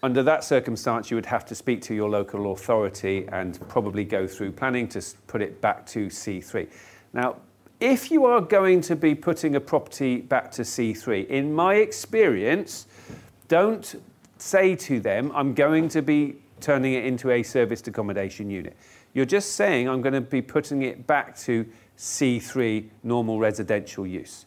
Under 0.02 0.22
that 0.24 0.42
circumstance, 0.42 1.10
you 1.10 1.16
would 1.16 1.26
have 1.26 1.44
to 1.46 1.54
speak 1.54 1.80
to 1.82 1.94
your 1.94 2.10
local 2.10 2.52
authority 2.52 3.28
and 3.30 3.60
probably 3.68 4.04
go 4.04 4.26
through 4.26 4.52
planning 4.52 4.88
to 4.88 5.02
put 5.28 5.42
it 5.42 5.60
back 5.60 5.86
to 5.86 6.06
C3. 6.06 6.68
Now, 7.12 7.36
if 7.78 8.10
you 8.10 8.24
are 8.24 8.40
going 8.40 8.80
to 8.82 8.96
be 8.96 9.14
putting 9.14 9.54
a 9.54 9.60
property 9.60 10.16
back 10.22 10.50
to 10.52 10.62
C3, 10.62 11.28
in 11.28 11.54
my 11.54 11.74
experience, 11.76 12.86
don't 13.46 13.94
say 14.38 14.74
to 14.74 14.98
them, 14.98 15.30
I'm 15.34 15.54
going 15.54 15.88
to 15.90 16.02
be 16.02 16.36
turning 16.60 16.94
it 16.94 17.04
into 17.04 17.30
a 17.30 17.42
serviced 17.42 17.86
accommodation 17.86 18.50
unit. 18.50 18.76
You're 19.12 19.24
just 19.24 19.52
saying 19.52 19.88
I'm 19.88 20.02
going 20.02 20.14
to 20.14 20.20
be 20.20 20.42
putting 20.42 20.82
it 20.82 21.06
back 21.06 21.36
to 21.40 21.64
C3 21.96 22.88
normal 23.04 23.38
residential 23.38 24.06
use. 24.06 24.46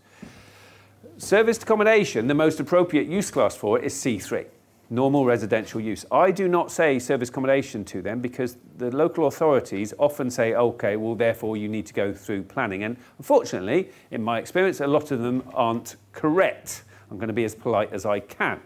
Serviced 1.23 1.63
accommodation, 1.63 2.27
the 2.27 2.33
most 2.33 2.59
appropriate 2.59 3.07
use 3.07 3.31
class 3.31 3.55
for 3.55 3.79
it 3.79 3.85
is 3.85 3.93
C3, 3.93 4.45
normal 4.89 5.25
residential 5.25 5.79
use. 5.79 6.05
I 6.11 6.31
do 6.31 6.49
not 6.49 6.69
say 6.69 6.99
service 6.99 7.29
accommodation 7.29 7.85
to 7.85 8.01
them 8.01 8.19
because 8.19 8.57
the 8.77 8.93
local 8.93 9.27
authorities 9.27 9.93
often 9.99 10.29
say, 10.29 10.53
okay, 10.53 10.97
well, 10.97 11.15
therefore 11.15 11.55
you 11.55 11.69
need 11.69 11.85
to 11.85 11.93
go 11.93 12.13
through 12.13 12.43
planning. 12.43 12.83
And 12.83 12.97
unfortunately, 13.19 13.89
in 14.11 14.21
my 14.21 14.37
experience, 14.37 14.81
a 14.81 14.87
lot 14.87 15.11
of 15.11 15.21
them 15.21 15.47
aren't 15.53 15.95
correct. 16.11 16.83
I'm 17.09 17.15
going 17.15 17.29
to 17.29 17.33
be 17.33 17.45
as 17.45 17.55
polite 17.55 17.93
as 17.93 18.05
I 18.05 18.19
can. 18.19 18.59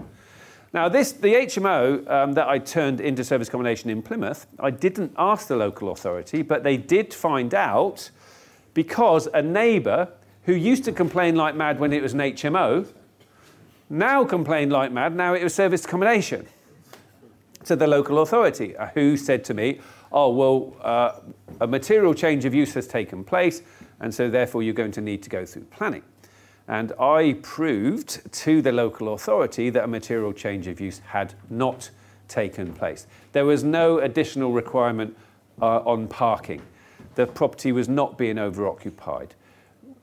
Now, 0.73 0.89
this, 0.89 1.11
the 1.11 1.35
HMO 1.35 2.09
um, 2.09 2.33
that 2.33 2.47
I 2.47 2.57
turned 2.57 2.99
into 3.01 3.23
service 3.23 3.49
accommodation 3.49 3.91
in 3.91 4.01
Plymouth, 4.01 4.47
I 4.59 4.71
didn't 4.71 5.13
ask 5.15 5.47
the 5.47 5.55
local 5.55 5.91
authority, 5.91 6.41
but 6.41 6.63
they 6.63 6.75
did 6.75 7.13
find 7.13 7.53
out 7.53 8.09
because 8.73 9.27
a 9.31 9.43
neighbour 9.43 10.09
who 10.47 10.53
used 10.53 10.83
to 10.85 10.91
complain 10.91 11.35
like 11.35 11.55
mad 11.55 11.79
when 11.79 11.93
it 11.93 12.01
was 12.01 12.13
an 12.13 12.19
HMO 12.19 12.87
now 13.89 14.25
complained 14.25 14.71
like 14.71 14.91
mad, 14.91 15.15
now 15.15 15.33
it 15.33 15.43
was 15.43 15.53
service 15.53 15.85
accommodation 15.85 16.47
to 17.65 17.75
the 17.75 17.87
local 17.87 18.19
authority, 18.19 18.75
uh, 18.75 18.87
who 18.93 19.17
said 19.17 19.43
to 19.45 19.53
me, 19.53 19.79
Oh, 20.11 20.29
well, 20.29 20.73
uh, 20.81 21.19
a 21.59 21.67
material 21.67 22.13
change 22.13 22.45
of 22.45 22.53
use 22.53 22.73
has 22.73 22.87
taken 22.87 23.23
place, 23.23 23.61
and 23.99 24.13
so 24.13 24.29
therefore 24.29 24.63
you're 24.63 24.73
going 24.73 24.91
to 24.91 25.01
need 25.01 25.21
to 25.23 25.29
go 25.29 25.45
through 25.45 25.63
planning. 25.65 26.03
And 26.69 26.93
I 26.99 27.37
proved 27.41 28.31
to 28.31 28.61
the 28.61 28.71
local 28.71 29.13
authority 29.13 29.69
that 29.69 29.83
a 29.83 29.87
material 29.87 30.31
change 30.31 30.67
of 30.67 30.79
use 30.79 30.99
had 30.99 31.33
not 31.49 31.89
taken 32.29 32.73
place. 32.73 33.07
There 33.33 33.45
was 33.45 33.63
no 33.63 33.99
additional 33.99 34.53
requirement 34.53 35.17
uh, 35.61 35.79
on 35.79 36.07
parking. 36.07 36.61
The 37.15 37.27
property 37.27 37.71
was 37.73 37.89
not 37.89 38.17
being 38.17 38.35
overoccupied. 38.35 39.31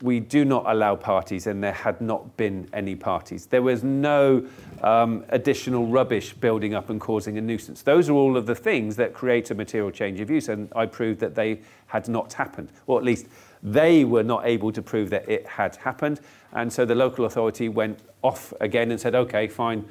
We 0.04 0.20
do 0.20 0.44
not 0.44 0.64
allow 0.66 0.96
parties, 0.96 1.46
and 1.46 1.64
there 1.64 1.72
had 1.72 1.98
not 1.98 2.36
been 2.36 2.68
any 2.74 2.94
parties. 2.94 3.46
There 3.46 3.62
was 3.62 3.82
no 3.82 4.46
um, 4.82 5.24
additional 5.30 5.86
rubbish 5.86 6.34
building 6.34 6.74
up 6.74 6.90
and 6.90 7.00
causing 7.00 7.38
a 7.38 7.40
nuisance. 7.40 7.80
Those 7.80 8.10
are 8.10 8.12
all 8.12 8.36
of 8.36 8.44
the 8.44 8.54
things 8.54 8.96
that 8.96 9.14
create 9.14 9.50
a 9.50 9.54
material 9.54 9.90
change 9.90 10.20
of 10.20 10.28
use, 10.28 10.50
and 10.50 10.70
I 10.76 10.84
proved 10.84 11.20
that 11.20 11.34
they 11.34 11.62
had 11.86 12.06
not 12.06 12.34
happened, 12.34 12.68
or 12.86 12.98
at 12.98 13.04
least 13.04 13.28
they 13.62 14.04
were 14.04 14.22
not 14.22 14.44
able 14.44 14.72
to 14.72 14.82
prove 14.82 15.08
that 15.08 15.26
it 15.26 15.46
had 15.46 15.76
happened. 15.76 16.20
And 16.52 16.70
so 16.70 16.84
the 16.84 16.94
local 16.94 17.24
authority 17.24 17.70
went 17.70 17.98
off 18.20 18.52
again 18.60 18.90
and 18.90 19.00
said, 19.00 19.14
okay, 19.14 19.48
fine, 19.48 19.88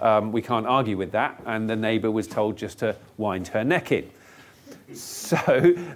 um, 0.00 0.32
we 0.32 0.42
can't 0.42 0.66
argue 0.66 0.96
with 0.96 1.12
that. 1.12 1.40
And 1.46 1.70
the 1.70 1.76
neighbour 1.76 2.10
was 2.10 2.26
told 2.26 2.56
just 2.56 2.80
to 2.80 2.96
wind 3.16 3.46
her 3.48 3.62
neck 3.62 3.92
in. 3.92 4.10
So, 4.92 5.36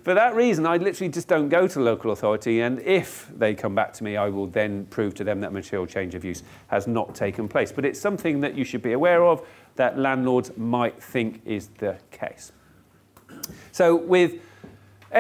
for 0.03 0.15
that 0.15 0.35
reason, 0.35 0.67
I 0.67 0.77
literally 0.77 1.11
just 1.11 1.29
don't 1.29 1.49
go 1.49 1.67
to 1.67 1.75
the 1.79 1.85
local 1.85 2.11
authority. 2.11 2.61
And 2.61 2.81
if 2.81 3.31
they 3.37 3.55
come 3.55 3.75
back 3.75 3.93
to 3.95 4.05
me, 4.05 4.17
I 4.17 4.29
will 4.29 4.47
then 4.47 4.87
prove 4.87 5.15
to 5.17 5.25
them 5.25 5.41
that 5.41 5.53
material 5.53 5.87
change 5.87 6.15
of 6.15 6.25
use 6.25 6.43
has 6.69 6.87
not 6.87 7.15
taken 7.15 7.49
place. 7.49 7.73
But 7.73 7.85
it's 7.85 8.01
something 8.01 8.41
that 8.41 8.57
you 8.57 8.65
should 8.65 8.83
be 8.83 8.93
aware 8.93 9.25
of 9.25 9.47
that 9.77 9.99
landlords 9.99 10.57
might 10.57 11.03
think 11.03 11.43
is 11.45 11.69
the 11.79 11.97
case. 12.11 12.53
So, 13.73 13.95
with 13.97 14.41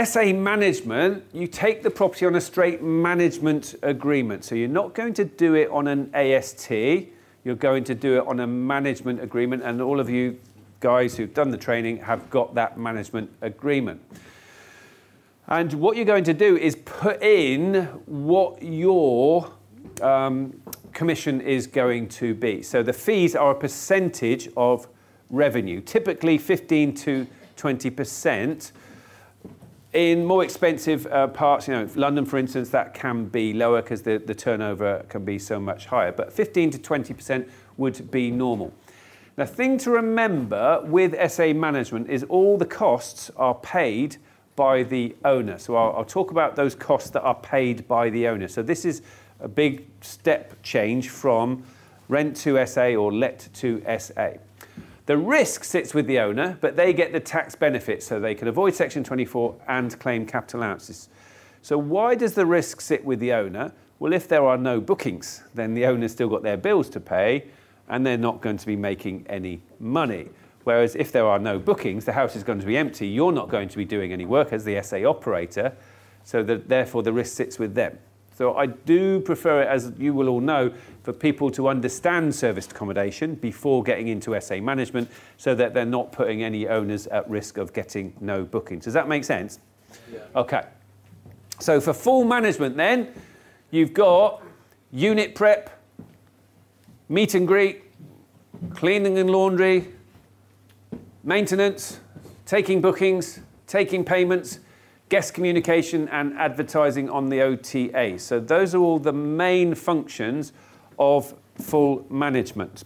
SA 0.05 0.33
management, 0.33 1.25
you 1.33 1.47
take 1.47 1.83
the 1.83 1.91
property 1.91 2.27
on 2.27 2.35
a 2.35 2.41
straight 2.41 2.83
management 2.83 3.75
agreement. 3.83 4.45
So 4.45 4.55
you're 4.55 4.69
not 4.69 4.95
going 4.95 5.15
to 5.15 5.25
do 5.25 5.55
it 5.55 5.71
on 5.71 5.87
an 5.87 6.15
AST, 6.15 6.71
you're 6.71 7.55
going 7.55 7.85
to 7.85 7.95
do 7.95 8.19
it 8.19 8.27
on 8.27 8.41
a 8.41 8.47
management 8.47 9.23
agreement, 9.23 9.63
and 9.63 9.81
all 9.81 10.01
of 10.01 10.11
you 10.11 10.39
guys 10.81 11.17
who've 11.17 11.33
done 11.33 11.51
the 11.51 11.57
training 11.57 11.99
have 11.99 12.29
got 12.31 12.55
that 12.55 12.79
management 12.79 13.31
agreement. 13.41 14.01
And 15.49 15.73
what 15.75 15.97
you're 15.97 16.05
going 16.05 16.25
to 16.25 16.35
do 16.35 16.57
is 16.57 16.77
put 16.77 17.23
in 17.23 17.85
what 18.07 18.63
your 18.63 19.53
um, 20.03 20.61
commission 20.93 21.41
is 21.41 21.67
going 21.67 22.09
to 22.09 22.35
be. 22.35 22.63
So 22.63 22.83
the 22.83 22.93
fees 22.93 23.37
are 23.37 23.53
a 23.53 23.55
percentage 23.55 24.49
of 24.57 24.89
revenue, 25.31 25.81
typically 25.81 26.39
15 26.39 26.95
to 26.95 27.27
20 27.57 27.91
percent 27.91 28.73
in 29.97 30.27
more 30.27 30.45
expensive 30.45 31.07
uh, 31.07 31.27
parts, 31.29 31.67
you 31.67 31.75
know, 31.75 31.89
London, 31.95 32.27
for 32.27 32.37
instance, 32.37 32.69
that 32.69 32.93
can 32.93 33.25
be 33.25 33.55
lower 33.55 33.81
because 33.81 34.03
the, 34.03 34.19
the 34.19 34.35
turnover 34.35 35.05
can 35.09 35.25
be 35.25 35.39
so 35.39 35.59
much 35.59 35.87
higher. 35.87 36.13
But 36.13 36.33
15 36.33 36.73
to 36.73 36.79
20% 36.79 37.49
would 37.79 38.11
be 38.11 38.31
normal. 38.31 38.75
The 39.37 39.47
thing 39.47 39.77
to 39.79 39.91
remember 39.91 40.81
with 40.87 41.15
SA 41.31 41.49
management 41.53 42.09
is 42.09 42.25
all 42.25 42.57
the 42.57 42.65
costs 42.65 43.31
are 43.37 43.55
paid 43.55 44.17
by 44.57 44.83
the 44.83 45.15
owner. 45.27 45.59
So 45.59 45.77
I'll, 45.77 45.99
I'll 45.99 46.05
talk 46.07 46.31
about 46.31 46.57
those 46.57 46.75
costs 46.75 47.11
that 47.11 47.21
are 47.21 47.35
paid 47.35 47.87
by 47.87 48.09
the 48.09 48.29
owner. 48.29 48.49
So 48.49 48.63
this 48.63 48.87
is 48.87 49.03
a 49.41 49.47
big 49.47 49.89
step 50.01 50.55
change 50.63 51.11
from 51.11 51.65
rent 52.09 52.35
to 52.39 52.67
SA 52.67 52.95
or 52.95 53.13
let 53.13 53.51
to 53.57 53.83
SA. 53.99 54.31
The 55.05 55.19
risk 55.19 55.65
sits 55.65 55.93
with 55.93 56.07
the 56.07 56.19
owner, 56.19 56.57
but 56.63 56.77
they 56.77 56.95
get 56.95 57.13
the 57.13 57.21
tax 57.21 57.55
benefit, 57.55 58.03
so 58.03 58.19
they 58.19 58.35
can 58.35 58.49
avoid 58.49 58.75
Section 58.75 59.05
24 59.05 59.55
and 59.69 59.99
claim 60.01 60.25
capital 60.25 60.61
allowances. 60.61 61.11
So, 61.61 61.77
why 61.77 62.15
does 62.15 62.33
the 62.33 62.47
risk 62.47 62.81
sit 62.81 63.05
with 63.05 63.21
the 63.21 63.33
owner? 63.35 63.73
Well, 63.99 64.13
if 64.13 64.27
there 64.27 64.45
are 64.47 64.57
no 64.57 64.81
bookings, 64.81 65.45
then 65.55 65.75
the 65.75 65.85
owner's 65.87 66.13
still 66.13 66.29
got 66.29 66.43
their 66.43 66.57
bills 66.57 66.89
to 66.91 67.01
pay 67.01 67.45
and 67.89 68.07
they're 68.07 68.19
not 68.19 68.41
going 68.41 68.57
to 68.57 68.67
be 68.67 68.77
making 68.77 69.27
any 69.29 69.61
money. 69.79 70.29
Whereas 70.65 70.97
if 70.97 71.13
there 71.13 71.27
are 71.27 71.39
no 71.39 71.59
bookings, 71.59 72.05
the 72.05 72.13
house 72.13 72.35
is 72.35 72.43
going 72.43 72.61
to 72.61 72.67
be 72.67 72.77
empty, 72.77 73.07
you're 73.07 73.33
not 73.33 73.49
going 73.49 73.69
to 73.69 73.77
be 73.77 73.85
doing 73.85 74.13
any 74.13 74.27
work 74.27 74.53
as 74.53 74.65
the 74.65 74.83
SA 74.83 75.09
operator, 75.09 75.73
so 76.25 76.43
that 76.43 76.69
therefore 76.69 77.05
the 77.05 77.13
risk 77.13 77.37
sits 77.37 77.59
with 77.59 77.75
them. 77.75 77.99
So 78.37 78.57
I 78.57 78.67
do 78.67 79.21
prefer 79.21 79.63
it, 79.63 79.69
as 79.69 79.93
you 79.97 80.13
will 80.13 80.29
all 80.29 80.41
know, 80.41 80.75
for 81.05 81.13
people 81.13 81.51
to 81.53 81.69
understand 81.69 82.35
serviced 82.35 82.73
accommodation 82.73 83.37
before 83.37 83.83
getting 83.83 84.09
into 84.09 84.39
SA 84.41 84.57
management 84.57 85.09
so 85.39 85.55
that 85.55 85.73
they're 85.73 85.87
not 85.87 86.13
putting 86.13 86.43
any 86.43 86.69
owners 86.69 87.07
at 87.07 87.31
risk 87.31 87.57
of 87.57 87.73
getting 87.73 88.13
no 88.21 88.45
bookings. 88.45 88.85
Does 88.85 88.95
that 88.95 89.09
make 89.09 89.25
sense? 89.25 89.61
Yeah. 90.13 90.19
Okay. 90.35 90.65
So 91.61 91.81
for 91.81 91.95
full 91.95 92.25
management 92.25 92.77
then, 92.77 93.15
you've 93.71 93.95
got 93.95 94.43
unit 94.93 95.35
prep, 95.35 95.76
meet 97.09 97.35
and 97.35 97.47
greet, 97.47 97.83
cleaning 98.75 99.19
and 99.19 99.31
laundry, 99.31 99.89
maintenance, 101.23 102.01
taking 102.45 102.81
bookings, 102.81 103.41
taking 103.67 104.05
payments, 104.05 104.61
guest 105.09 105.35
communication, 105.35 106.09
and 106.09 106.33
advertising 106.39 107.09
on 107.09 107.29
the 107.29 107.41
OTA. 107.43 108.19
So 108.19 108.41
those 108.41 108.75
are 108.75 108.79
all 108.79 108.99
the 108.99 109.13
main 109.13 109.75
functions 109.75 110.53
of 110.99 111.35
full 111.59 112.07
management. 112.11 112.85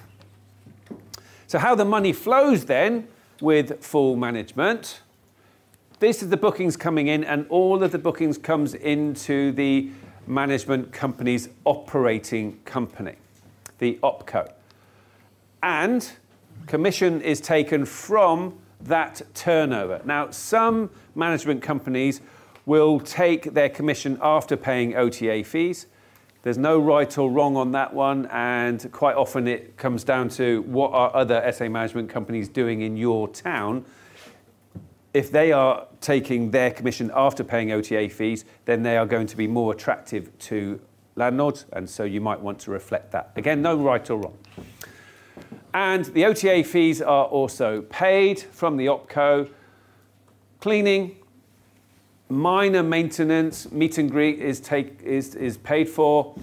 So, 1.46 1.58
how 1.58 1.74
the 1.74 1.84
money 1.84 2.12
flows 2.12 2.66
then 2.66 3.08
with 3.40 3.82
full 3.82 4.16
management. 4.16 5.00
This 5.98 6.22
is 6.22 6.30
the 6.30 6.36
bookings 6.36 6.76
coming 6.76 7.08
in, 7.08 7.24
and 7.24 7.46
all 7.48 7.82
of 7.82 7.92
the 7.92 7.98
bookings 7.98 8.38
comes 8.38 8.74
into 8.74 9.52
the 9.52 9.90
management 10.26 10.92
company's 10.92 11.48
operating 11.64 12.58
company, 12.64 13.16
the 13.80 13.98
OPCO. 14.02 14.52
And 15.62 16.08
commission 16.66 17.20
is 17.20 17.40
taken 17.40 17.84
from 17.84 18.56
that 18.82 19.20
turnover. 19.34 20.00
Now, 20.04 20.30
some 20.30 20.90
management 21.14 21.62
companies 21.62 22.20
will 22.64 23.00
take 23.00 23.52
their 23.52 23.68
commission 23.68 24.18
after 24.22 24.56
paying 24.56 24.96
OTA 24.96 25.44
fees. 25.44 25.86
There's 26.42 26.56
no 26.56 26.78
right 26.78 27.18
or 27.18 27.30
wrong 27.30 27.56
on 27.56 27.72
that 27.72 27.92
one, 27.92 28.26
and 28.26 28.90
quite 28.92 29.16
often 29.16 29.46
it 29.46 29.76
comes 29.76 30.04
down 30.04 30.30
to 30.30 30.62
what 30.62 30.92
are 30.92 31.14
other 31.14 31.52
SA 31.52 31.68
management 31.68 32.08
companies 32.08 32.48
doing 32.48 32.80
in 32.80 32.96
your 32.96 33.28
town. 33.28 33.84
If 35.12 35.30
they 35.30 35.52
are 35.52 35.86
taking 36.00 36.50
their 36.50 36.70
commission 36.70 37.10
after 37.14 37.44
paying 37.44 37.72
OTA 37.72 38.08
fees, 38.08 38.44
then 38.64 38.82
they 38.82 38.96
are 38.96 39.04
going 39.04 39.26
to 39.26 39.36
be 39.36 39.46
more 39.46 39.72
attractive 39.72 40.30
to 40.38 40.80
landlords, 41.16 41.66
and 41.72 41.88
so 41.88 42.04
you 42.04 42.20
might 42.20 42.40
want 42.40 42.58
to 42.60 42.70
reflect 42.70 43.12
that. 43.12 43.32
Again, 43.36 43.62
no 43.62 43.76
right 43.76 44.08
or 44.10 44.18
wrong. 44.18 44.38
And 45.72 46.04
the 46.06 46.24
OTA 46.24 46.64
fees 46.64 47.00
are 47.00 47.26
also 47.26 47.82
paid 47.82 48.40
from 48.40 48.76
the 48.76 48.86
OPCO. 48.86 49.48
Cleaning, 50.60 51.16
minor 52.28 52.82
maintenance, 52.82 53.70
meet 53.70 53.98
and 53.98 54.10
greet 54.10 54.40
is, 54.40 54.60
take, 54.60 55.00
is, 55.02 55.34
is 55.34 55.58
paid 55.58 55.88
for. 55.88 56.34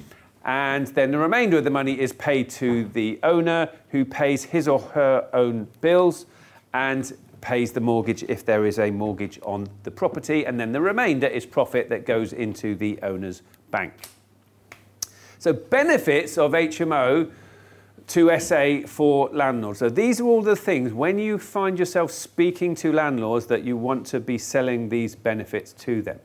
And 0.45 0.87
then 0.87 1.11
the 1.11 1.17
remainder 1.17 1.57
of 1.57 1.65
the 1.65 1.69
money 1.69 1.99
is 1.99 2.13
paid 2.13 2.49
to 2.51 2.85
the 2.85 3.19
owner 3.23 3.69
who 3.89 4.05
pays 4.05 4.45
his 4.45 4.67
or 4.67 4.79
her 4.79 5.27
own 5.33 5.67
bills 5.81 6.25
and 6.73 7.11
pays 7.41 7.73
the 7.73 7.81
mortgage 7.81 8.23
if 8.23 8.45
there 8.45 8.65
is 8.65 8.79
a 8.79 8.89
mortgage 8.89 9.39
on 9.43 9.67
the 9.83 9.91
property. 9.91 10.45
And 10.45 10.57
then 10.57 10.71
the 10.71 10.81
remainder 10.81 11.27
is 11.27 11.45
profit 11.45 11.89
that 11.89 12.05
goes 12.05 12.31
into 12.31 12.75
the 12.75 12.97
owner's 13.03 13.41
bank. 13.71 13.93
So, 15.39 15.53
benefits 15.53 16.37
of 16.37 16.51
HMO 16.51 17.31
to 18.07 18.39
SA 18.39 18.87
for 18.87 19.29
landlords. 19.29 19.79
So 19.79 19.89
these 19.89 20.21
are 20.21 20.23
all 20.23 20.41
the 20.41 20.55
things 20.55 20.93
when 20.93 21.19
you 21.19 21.37
find 21.37 21.77
yourself 21.77 22.11
speaking 22.11 22.73
to 22.75 22.93
landlords 22.93 23.47
that 23.47 23.63
you 23.63 23.75
want 23.75 24.05
to 24.07 24.19
be 24.19 24.37
selling 24.37 24.89
these 24.89 25.13
benefits 25.13 25.73
to 25.73 26.01
them. 26.01 26.19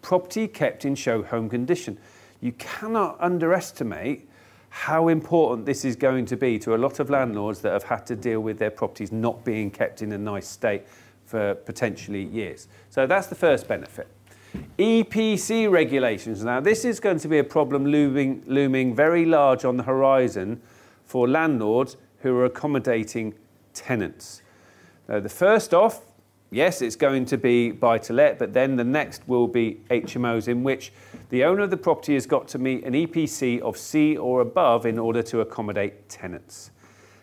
Property 0.00 0.46
kept 0.46 0.84
in 0.84 0.94
show 0.94 1.22
home 1.22 1.48
condition. 1.48 1.98
You 2.40 2.52
cannot 2.52 3.16
underestimate 3.20 4.28
how 4.70 5.08
important 5.08 5.66
this 5.66 5.84
is 5.84 5.96
going 5.96 6.26
to 6.26 6.36
be 6.36 6.58
to 6.60 6.74
a 6.74 6.78
lot 6.78 7.00
of 7.00 7.10
landlords 7.10 7.60
that 7.62 7.72
have 7.72 7.82
had 7.82 8.06
to 8.06 8.14
deal 8.14 8.40
with 8.40 8.58
their 8.58 8.70
properties 8.70 9.10
not 9.10 9.44
being 9.44 9.70
kept 9.70 10.02
in 10.02 10.12
a 10.12 10.18
nice 10.18 10.46
state 10.46 10.82
for 11.24 11.54
potentially 11.54 12.22
years. 12.22 12.68
So 12.90 13.06
that's 13.06 13.26
the 13.26 13.34
first 13.34 13.66
benefit. 13.66 14.06
EPC 14.78 15.70
regulations. 15.70 16.44
Now, 16.44 16.60
this 16.60 16.84
is 16.84 17.00
going 17.00 17.18
to 17.18 17.28
be 17.28 17.38
a 17.38 17.44
problem 17.44 17.86
looming, 17.86 18.42
looming 18.46 18.94
very 18.94 19.24
large 19.24 19.64
on 19.64 19.76
the 19.76 19.82
horizon 19.82 20.60
for 21.04 21.28
landlords 21.28 21.96
who 22.20 22.36
are 22.36 22.44
accommodating 22.44 23.34
tenants. 23.74 24.42
Now, 25.08 25.20
the 25.20 25.28
first 25.28 25.74
off, 25.74 26.02
yes, 26.50 26.82
it's 26.82 26.96
going 26.96 27.24
to 27.26 27.38
be 27.38 27.70
buy 27.70 27.98
to 27.98 28.12
let, 28.12 28.38
but 28.38 28.52
then 28.52 28.76
the 28.76 28.84
next 28.84 29.26
will 29.26 29.48
be 29.48 29.80
HMOs 29.90 30.48
in 30.48 30.62
which 30.62 30.92
the 31.30 31.44
owner 31.44 31.62
of 31.62 31.70
the 31.70 31.76
property 31.76 32.14
has 32.14 32.26
got 32.26 32.48
to 32.48 32.58
meet 32.58 32.84
an 32.84 32.94
EPC 32.94 33.60
of 33.60 33.76
C 33.76 34.16
or 34.16 34.40
above 34.40 34.86
in 34.86 34.98
order 34.98 35.22
to 35.24 35.40
accommodate 35.40 36.08
tenants. 36.08 36.70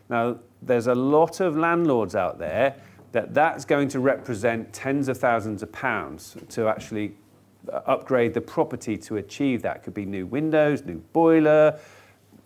Now, 0.10 0.40
there's 0.62 0.88
a 0.88 0.96
lot 0.96 1.40
of 1.40 1.58
landlords 1.58 2.16
out 2.16 2.38
there 2.38 2.76
that 3.16 3.34
that's 3.34 3.64
going 3.64 3.88
to 3.88 4.02
represent 4.02 4.74
tens 4.74 5.08
of 5.08 5.18
thousands 5.18 5.64
of 5.64 5.72
pounds 5.72 6.36
to 6.50 6.68
actually 6.68 7.16
uh, 7.72 7.78
upgrade 7.86 8.34
the 8.34 8.42
property 8.42 8.98
to 8.98 9.16
achieve 9.16 9.62
that. 9.62 9.84
Could 9.84 9.94
be 9.94 10.06
new 10.06 10.26
windows, 10.26 10.84
new 10.84 11.02
boiler, 11.14 11.80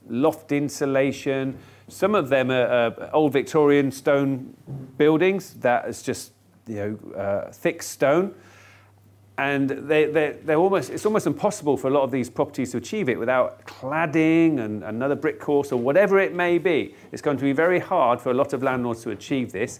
loft 0.08 0.51
insulation. 0.51 1.58
Some 1.88 2.13
of 2.13 2.29
them 2.29 2.51
are 2.51 2.93
uh, 2.99 3.10
old 3.13 3.34
Victorian 3.34 3.91
stone 3.91 4.55
buildings 4.99 5.55
that 5.55 5.88
is 5.88 6.03
just 6.03 6.34
you 6.67 6.75
know 6.75 7.19
uh, 7.19 7.51
thick 7.51 7.82
stone, 7.82 8.36
and 9.39 9.71
they, 9.71 10.05
they, 10.05 10.38
they're 10.43 10.58
almost 10.58 10.91
it's 10.91 11.03
almost 11.03 11.25
impossible 11.25 11.77
for 11.77 11.88
a 11.88 11.91
lot 11.91 12.03
of 12.03 12.12
these 12.12 12.29
properties 12.29 12.73
to 12.73 12.77
achieve 12.77 13.10
it 13.10 13.17
without 13.17 13.65
cladding 13.65 14.60
and 14.60 14.84
another 14.84 15.15
brick 15.15 15.39
course 15.39 15.71
or 15.71 15.77
whatever 15.77 16.19
it 16.19 16.36
may 16.36 16.60
be. 16.60 16.93
It's 17.12 17.23
going 17.23 17.38
to 17.38 17.43
be 17.43 17.53
very 17.53 17.79
hard 17.79 18.21
for 18.21 18.29
a 18.29 18.36
lot 18.36 18.53
of 18.53 18.62
landlords 18.62 19.01
to 19.01 19.10
achieve 19.10 19.51
this. 19.51 19.79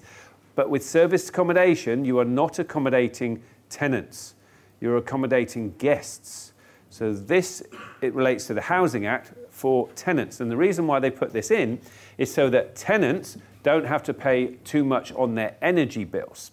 But 0.60 0.70
with 0.70 0.84
service 0.84 1.30
accommodation, 1.30 2.04
you 2.04 2.20
are 2.20 2.26
not 2.26 2.60
accommodating 2.60 3.42
tenants, 3.70 4.36
you're 4.82 4.98
accommodating 4.98 5.74
guests. 5.78 6.52
So 6.90 7.14
this 7.14 7.64
it 8.02 8.14
relates 8.14 8.46
to 8.48 8.54
the 8.54 8.60
Housing 8.60 9.06
Act, 9.06 9.32
for 9.50 9.88
tenants. 9.96 10.42
And 10.42 10.52
the 10.52 10.58
reason 10.58 10.86
why 10.86 11.00
they 11.00 11.12
put 11.12 11.32
this 11.32 11.50
in 11.50 11.80
is 12.18 12.34
so 12.34 12.50
that 12.50 12.76
tenants 12.76 13.38
don't 13.64 13.86
have 13.86 14.04
to 14.04 14.14
pay 14.14 14.56
too 14.66 14.84
much 14.84 15.14
on 15.14 15.36
their 15.36 15.56
energy 15.62 16.04
bills. 16.04 16.52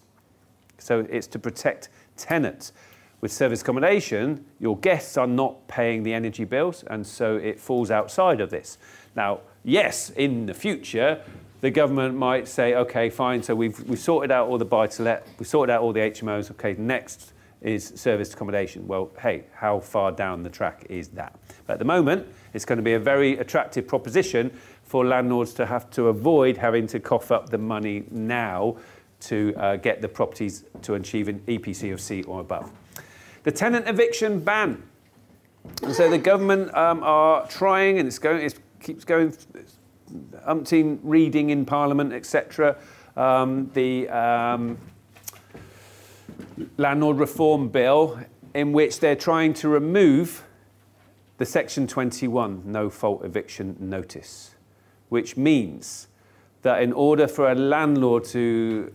So 0.77 1.05
it's 1.09 1.27
to 1.27 1.37
protect 1.37 1.89
tenants. 2.15 2.71
With 3.19 3.33
service 3.33 3.61
accommodation, 3.61 4.45
your 4.57 4.77
guests 4.77 5.17
are 5.17 5.27
not 5.27 5.67
paying 5.67 6.03
the 6.03 6.13
energy 6.13 6.45
bills, 6.45 6.85
and 6.89 7.05
so 7.05 7.35
it 7.35 7.59
falls 7.59 7.91
outside 7.91 8.39
of 8.39 8.51
this. 8.51 8.77
Now, 9.17 9.41
yes, 9.65 10.11
in 10.11 10.45
the 10.45 10.53
future, 10.53 11.21
the 11.61 11.71
government 11.71 12.15
might 12.15 12.47
say, 12.47 12.75
okay, 12.75 13.09
fine, 13.09 13.41
so 13.41 13.55
we've, 13.55 13.79
we've 13.89 13.99
sorted 13.99 14.31
out 14.31 14.47
all 14.47 14.57
the 14.57 14.65
buy 14.65 14.87
to 14.87 15.03
let, 15.03 15.27
we've 15.39 15.47
sorted 15.47 15.73
out 15.73 15.81
all 15.81 15.93
the 15.93 15.99
HMOs, 15.99 16.51
okay, 16.51 16.75
next 16.77 17.33
is 17.61 17.91
serviced 17.95 18.33
accommodation. 18.33 18.87
Well, 18.87 19.09
hey, 19.19 19.45
how 19.53 19.79
far 19.79 20.11
down 20.11 20.43
the 20.43 20.49
track 20.49 20.85
is 20.89 21.07
that? 21.09 21.37
But 21.65 21.73
at 21.73 21.79
the 21.79 21.85
moment, 21.85 22.27
it's 22.53 22.65
going 22.65 22.77
to 22.77 22.83
be 22.83 22.93
a 22.93 22.99
very 22.99 23.37
attractive 23.37 23.87
proposition 23.87 24.51
for 24.83 25.05
landlords 25.05 25.53
to 25.55 25.65
have 25.65 25.89
to 25.91 26.07
avoid 26.07 26.57
having 26.57 26.87
to 26.87 26.99
cough 26.99 27.31
up 27.31 27.49
the 27.49 27.57
money 27.57 28.05
now 28.11 28.77
to 29.19 29.53
uh, 29.57 29.75
get 29.77 30.01
the 30.01 30.07
properties 30.07 30.63
to 30.83 30.93
achieve 30.93 31.27
an 31.27 31.39
EPC 31.47 31.91
of 31.91 31.99
C 31.99 32.23
or 32.23 32.39
above. 32.41 32.71
The 33.43 33.51
tenant 33.51 33.87
eviction 33.87 34.39
ban. 34.39 34.83
And 35.81 35.93
so 35.93 36.09
the 36.09 36.17
government 36.17 36.73
um, 36.75 37.01
are 37.03 37.47
trying, 37.47 37.97
and 37.97 38.07
it's 38.07 38.19
going, 38.19 38.45
it 38.45 38.59
keeps 38.79 39.03
going, 39.03 39.35
umpteen 40.47 40.99
reading 41.03 41.49
in 41.49 41.65
Parliament, 41.65 42.13
etc. 42.13 42.77
Um, 43.15 43.69
the 43.73 44.07
um, 44.09 44.77
landlord 46.77 47.17
reform 47.17 47.69
bill, 47.69 48.19
in 48.53 48.73
which 48.73 48.99
they're 48.99 49.15
trying 49.15 49.53
to 49.55 49.69
remove 49.69 50.43
the 51.37 51.45
Section 51.45 51.87
21 51.87 52.63
no 52.65 52.89
fault 52.89 53.23
eviction 53.23 53.75
notice, 53.79 54.55
which 55.09 55.37
means 55.37 56.07
that 56.63 56.81
in 56.81 56.91
order 56.93 57.27
for 57.27 57.51
a 57.51 57.55
landlord 57.55 58.23
to 58.25 58.91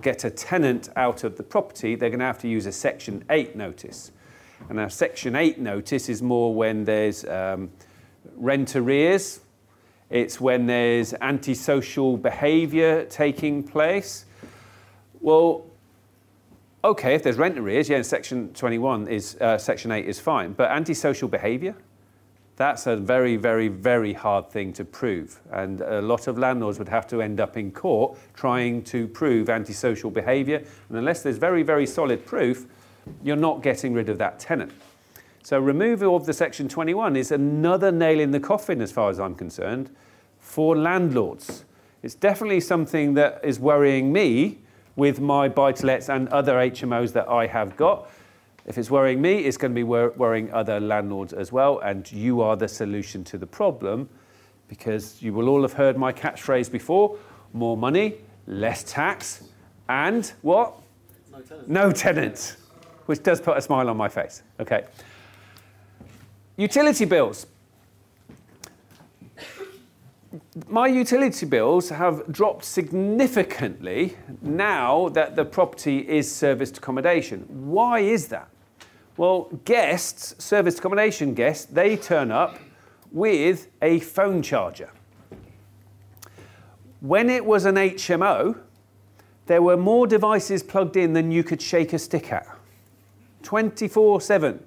get 0.00 0.24
a 0.24 0.30
tenant 0.30 0.88
out 0.96 1.24
of 1.24 1.36
the 1.36 1.42
property, 1.42 1.94
they're 1.94 2.10
going 2.10 2.20
to 2.20 2.24
have 2.24 2.38
to 2.38 2.48
use 2.48 2.66
a 2.66 2.72
Section 2.72 3.24
8 3.30 3.56
notice. 3.56 4.12
And 4.68 4.80
a 4.80 4.88
Section 4.88 5.36
8 5.36 5.58
notice 5.58 6.08
is 6.08 6.22
more 6.22 6.54
when 6.54 6.84
there's 6.84 7.24
um, 7.24 7.70
rent 8.36 8.76
arrears, 8.76 9.40
it's 10.14 10.40
when 10.40 10.66
there's 10.66 11.12
antisocial 11.14 12.16
behaviour 12.16 13.04
taking 13.06 13.64
place. 13.64 14.26
Well, 15.20 15.66
okay, 16.84 17.16
if 17.16 17.24
there's 17.24 17.36
rent 17.36 17.58
arrears, 17.58 17.88
yeah, 17.88 18.00
section 18.02 18.54
21 18.54 19.08
is, 19.08 19.36
uh, 19.40 19.58
section 19.58 19.90
8 19.90 20.06
is 20.06 20.20
fine. 20.20 20.52
But 20.52 20.70
antisocial 20.70 21.26
behaviour, 21.26 21.74
that's 22.54 22.86
a 22.86 22.96
very, 22.96 23.36
very, 23.36 23.66
very 23.66 24.12
hard 24.12 24.48
thing 24.50 24.72
to 24.74 24.84
prove. 24.84 25.40
And 25.50 25.80
a 25.80 26.00
lot 26.00 26.28
of 26.28 26.38
landlords 26.38 26.78
would 26.78 26.90
have 26.90 27.08
to 27.08 27.20
end 27.20 27.40
up 27.40 27.56
in 27.56 27.72
court 27.72 28.16
trying 28.34 28.84
to 28.84 29.08
prove 29.08 29.50
antisocial 29.50 30.12
behaviour. 30.12 30.58
And 30.88 30.96
unless 30.96 31.24
there's 31.24 31.38
very, 31.38 31.64
very 31.64 31.88
solid 31.88 32.24
proof, 32.24 32.66
you're 33.24 33.34
not 33.34 33.64
getting 33.64 33.92
rid 33.92 34.08
of 34.08 34.18
that 34.18 34.38
tenant. 34.38 34.70
So 35.42 35.58
removal 35.58 36.14
of 36.14 36.24
the 36.24 36.32
section 36.32 36.68
21 36.68 37.16
is 37.16 37.32
another 37.32 37.90
nail 37.90 38.20
in 38.20 38.30
the 38.30 38.38
coffin 38.38 38.80
as 38.80 38.92
far 38.92 39.10
as 39.10 39.18
I'm 39.18 39.34
concerned 39.34 39.90
for 40.54 40.76
landlords. 40.76 41.64
It's 42.04 42.14
definitely 42.14 42.60
something 42.60 43.14
that 43.14 43.40
is 43.42 43.58
worrying 43.58 44.12
me 44.12 44.58
with 44.94 45.18
my 45.18 45.48
buy 45.48 45.72
to 45.72 45.84
lets 45.84 46.08
and 46.08 46.28
other 46.28 46.54
HMOs 46.54 47.12
that 47.14 47.28
I 47.28 47.48
have 47.48 47.76
got. 47.76 48.08
If 48.64 48.78
it's 48.78 48.88
worrying 48.88 49.20
me, 49.20 49.38
it's 49.38 49.56
going 49.56 49.72
to 49.72 49.74
be 49.74 49.82
wor- 49.82 50.12
worrying 50.16 50.52
other 50.52 50.78
landlords 50.78 51.32
as 51.32 51.50
well, 51.50 51.80
and 51.80 52.10
you 52.12 52.40
are 52.40 52.54
the 52.54 52.68
solution 52.68 53.24
to 53.24 53.36
the 53.36 53.48
problem 53.48 54.08
because 54.68 55.20
you 55.20 55.32
will 55.32 55.48
all 55.48 55.62
have 55.62 55.72
heard 55.72 55.98
my 55.98 56.12
catchphrase 56.12 56.70
before 56.70 57.18
more 57.52 57.76
money 57.76 58.14
less 58.46 58.84
tax, 58.84 59.48
and 59.88 60.34
what? 60.42 60.74
No 61.32 61.40
tenants. 61.40 61.68
No 61.68 61.90
tenants, 61.90 62.56
which 63.06 63.24
does 63.24 63.40
put 63.40 63.56
a 63.56 63.60
smile 63.60 63.90
on 63.90 63.96
my 63.96 64.08
face. 64.08 64.44
Okay. 64.60 64.84
Utility 66.56 67.06
bills. 67.06 67.46
My 70.68 70.86
utility 70.86 71.46
bills 71.46 71.90
have 71.90 72.30
dropped 72.32 72.64
significantly 72.64 74.16
now 74.42 75.08
that 75.10 75.36
the 75.36 75.44
property 75.44 75.98
is 75.98 76.32
serviced 76.34 76.78
accommodation. 76.78 77.46
Why 77.48 78.00
is 78.00 78.28
that? 78.28 78.48
Well, 79.16 79.48
guests, 79.64 80.34
serviced 80.38 80.78
accommodation 80.78 81.34
guests, 81.34 81.66
they 81.66 81.96
turn 81.96 82.32
up 82.32 82.58
with 83.12 83.68
a 83.80 84.00
phone 84.00 84.42
charger. 84.42 84.90
When 87.00 87.30
it 87.30 87.44
was 87.44 87.64
an 87.64 87.76
HMO, 87.76 88.58
there 89.46 89.62
were 89.62 89.76
more 89.76 90.06
devices 90.06 90.62
plugged 90.62 90.96
in 90.96 91.12
than 91.12 91.30
you 91.30 91.44
could 91.44 91.60
shake 91.62 91.92
a 91.92 91.98
stick 91.98 92.32
at. 92.32 92.46
24 93.42 94.20
7. 94.20 94.64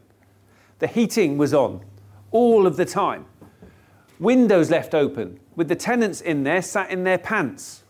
The 0.79 0.87
heating 0.87 1.37
was 1.37 1.53
on 1.53 1.83
all 2.31 2.67
of 2.67 2.77
the 2.77 2.85
time. 2.85 3.25
Windows 4.19 4.69
left 4.69 4.93
open, 4.93 5.39
with 5.57 5.67
the 5.67 5.75
tenants 5.75 6.21
in 6.21 6.43
there 6.43 6.61
sat 6.61 6.89
in 6.91 7.03
their 7.03 7.17
pants. 7.17 7.83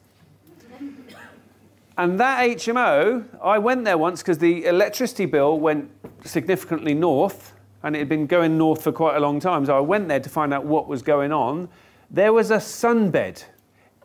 And 1.97 2.19
that 2.19 2.47
HMO, 2.47 3.25
I 3.43 3.57
went 3.57 3.83
there 3.83 3.97
once 3.97 4.21
because 4.21 4.37
the 4.37 4.65
electricity 4.65 5.25
bill 5.25 5.59
went 5.59 5.91
significantly 6.23 6.93
north 6.93 7.53
and 7.83 7.95
it 7.95 7.99
had 7.99 8.09
been 8.09 8.25
going 8.25 8.57
north 8.57 8.83
for 8.83 8.91
quite 8.91 9.17
a 9.17 9.19
long 9.19 9.39
time. 9.39 9.65
So 9.65 9.75
I 9.75 9.81
went 9.81 10.07
there 10.07 10.19
to 10.19 10.29
find 10.29 10.53
out 10.53 10.63
what 10.63 10.87
was 10.87 11.01
going 11.01 11.31
on. 11.31 11.69
There 12.09 12.31
was 12.31 12.51
a 12.51 12.57
sunbed 12.57 13.43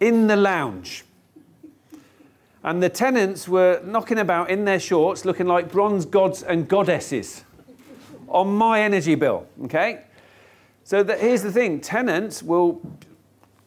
in 0.01 0.27
the 0.27 0.37
lounge. 0.37 1.05
And 2.65 2.83
the 2.83 2.89
tenants 2.89 3.47
were 3.47 3.81
knocking 3.85 4.19
about 4.19 4.51
in 4.51 4.65
their 4.65 4.81
shorts 4.81 5.25
looking 5.25 5.47
like 5.47 5.71
bronze 5.71 6.07
gods 6.07 6.43
and 6.43 6.67
goddesses 6.67 7.45
on 8.29 8.49
my 8.49 8.81
energy 8.81 9.15
bill. 9.15 9.47
Okay? 9.65 10.03
So 10.85 11.03
that, 11.03 11.21
here's 11.21 11.43
the 11.43 11.53
thing 11.53 11.81
tenants 11.81 12.43
will 12.43 12.81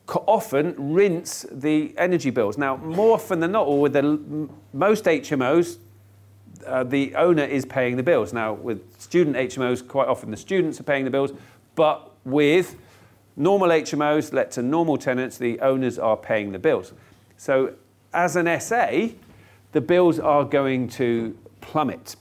often 0.08 0.76
rinse 0.94 1.46
the 1.52 1.94
energy 1.98 2.30
bills. 2.30 2.58
Now, 2.58 2.78
more 2.78 3.16
often 3.16 3.40
than 3.40 3.52
not, 3.52 3.68
or 3.68 3.82
with 3.82 3.94
the, 3.94 4.48
most 4.74 5.06
HMOs, 5.06 5.78
uh, 6.66 6.84
the 6.84 7.16
owner 7.16 7.44
is 7.44 7.66
paying 7.66 7.98
the 7.98 8.04
bills. 8.04 8.34
Now, 8.34 8.54
with 8.54 9.00
student 9.00 9.36
HMOs, 9.36 9.88
quite 9.88 10.08
often 10.08 10.32
the 10.32 10.38
students 10.38 10.80
are 10.80 10.84
paying 10.84 11.06
the 11.06 11.12
bills, 11.12 11.32
but 11.76 12.12
with 12.24 12.76
normal 13.36 13.70
HMOs 13.70 14.34
let 14.34 14.52
to 14.52 14.62
normal 14.62 14.98
tenants, 14.98 15.38
the 15.38 15.60
owners 15.60 16.00
are 16.00 16.18
paying 16.18 16.52
the 16.52 16.60
bills. 16.60 16.94
So, 17.38 17.74
as 18.14 18.36
an 18.36 18.60
SA, 18.60 19.10
the 19.74 19.82
bills 19.82 20.20
are 20.20 20.46
going 20.46 20.88
to 20.90 21.38
plummet. 21.62 22.16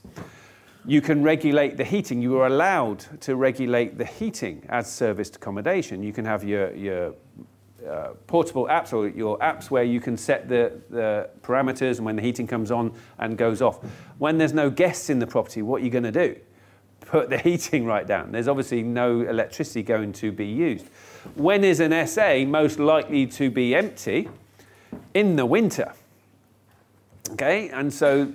You 0.85 1.01
can 1.01 1.23
regulate 1.23 1.77
the 1.77 1.83
heating. 1.83 2.21
You 2.21 2.37
are 2.39 2.47
allowed 2.47 3.05
to 3.21 3.35
regulate 3.35 3.97
the 3.97 4.05
heating 4.05 4.65
as 4.69 4.91
serviced 4.91 5.37
accommodation. 5.37 6.03
You 6.03 6.13
can 6.13 6.25
have 6.25 6.43
your, 6.43 6.75
your 6.75 7.15
uh, 7.87 8.13
portable 8.27 8.65
apps 8.65 8.93
or 8.93 9.07
your 9.07 9.37
apps 9.39 9.69
where 9.69 9.83
you 9.83 9.99
can 9.99 10.17
set 10.17 10.49
the, 10.49 10.73
the 10.89 11.29
parameters 11.41 11.97
and 11.97 12.05
when 12.05 12.15
the 12.15 12.21
heating 12.21 12.47
comes 12.47 12.71
on 12.71 12.93
and 13.19 13.37
goes 13.37 13.61
off. 13.61 13.79
When 14.17 14.37
there's 14.37 14.53
no 14.53 14.69
guests 14.69 15.09
in 15.09 15.19
the 15.19 15.27
property, 15.27 15.61
what 15.61 15.81
are 15.81 15.85
you 15.85 15.91
going 15.91 16.03
to 16.03 16.11
do? 16.11 16.35
Put 17.01 17.29
the 17.29 17.37
heating 17.49 17.85
right 17.85 18.05
down. 18.05 18.31
There's 18.31 18.47
obviously 18.47 18.83
no 18.83 19.21
electricity 19.21 19.83
going 19.83 20.13
to 20.13 20.31
be 20.31 20.45
used. 20.45 20.87
When 21.35 21.63
is 21.63 21.79
an 21.79 22.07
SA 22.07 22.45
most 22.45 22.79
likely 22.79 23.27
to 23.27 23.49
be 23.49 23.75
empty? 23.75 24.29
In 25.13 25.35
the 25.35 25.45
winter. 25.45 25.93
Okay, 27.31 27.69
and 27.69 27.93
so 27.93 28.31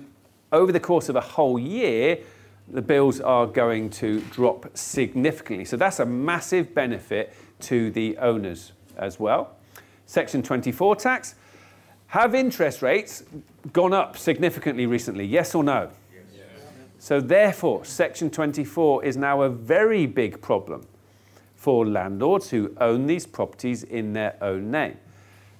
over 0.51 0.71
the 0.71 0.79
course 0.79 1.09
of 1.09 1.15
a 1.15 1.21
whole 1.21 1.57
year, 1.57 2.19
the 2.67 2.81
bills 2.81 3.19
are 3.19 3.47
going 3.47 3.89
to 3.89 4.21
drop 4.31 4.65
significantly. 4.77 5.65
So 5.65 5.77
that's 5.77 5.99
a 5.99 6.05
massive 6.05 6.73
benefit 6.73 7.33
to 7.61 7.91
the 7.91 8.17
owners 8.17 8.73
as 8.97 9.19
well. 9.19 9.55
Section 10.05 10.43
24 10.43 10.95
tax. 10.97 11.35
Have 12.07 12.35
interest 12.35 12.81
rates 12.81 13.23
gone 13.71 13.93
up 13.93 14.17
significantly 14.17 14.85
recently? 14.85 15.25
Yes 15.25 15.55
or 15.55 15.63
no? 15.63 15.89
Yes. 16.13 16.25
So, 16.99 17.21
therefore, 17.21 17.85
Section 17.85 18.29
24 18.29 19.05
is 19.05 19.15
now 19.15 19.43
a 19.43 19.49
very 19.49 20.05
big 20.05 20.41
problem 20.41 20.85
for 21.55 21.85
landlords 21.87 22.49
who 22.49 22.75
own 22.81 23.07
these 23.07 23.25
properties 23.25 23.83
in 23.83 24.13
their 24.13 24.35
own 24.41 24.71
name. 24.71 24.97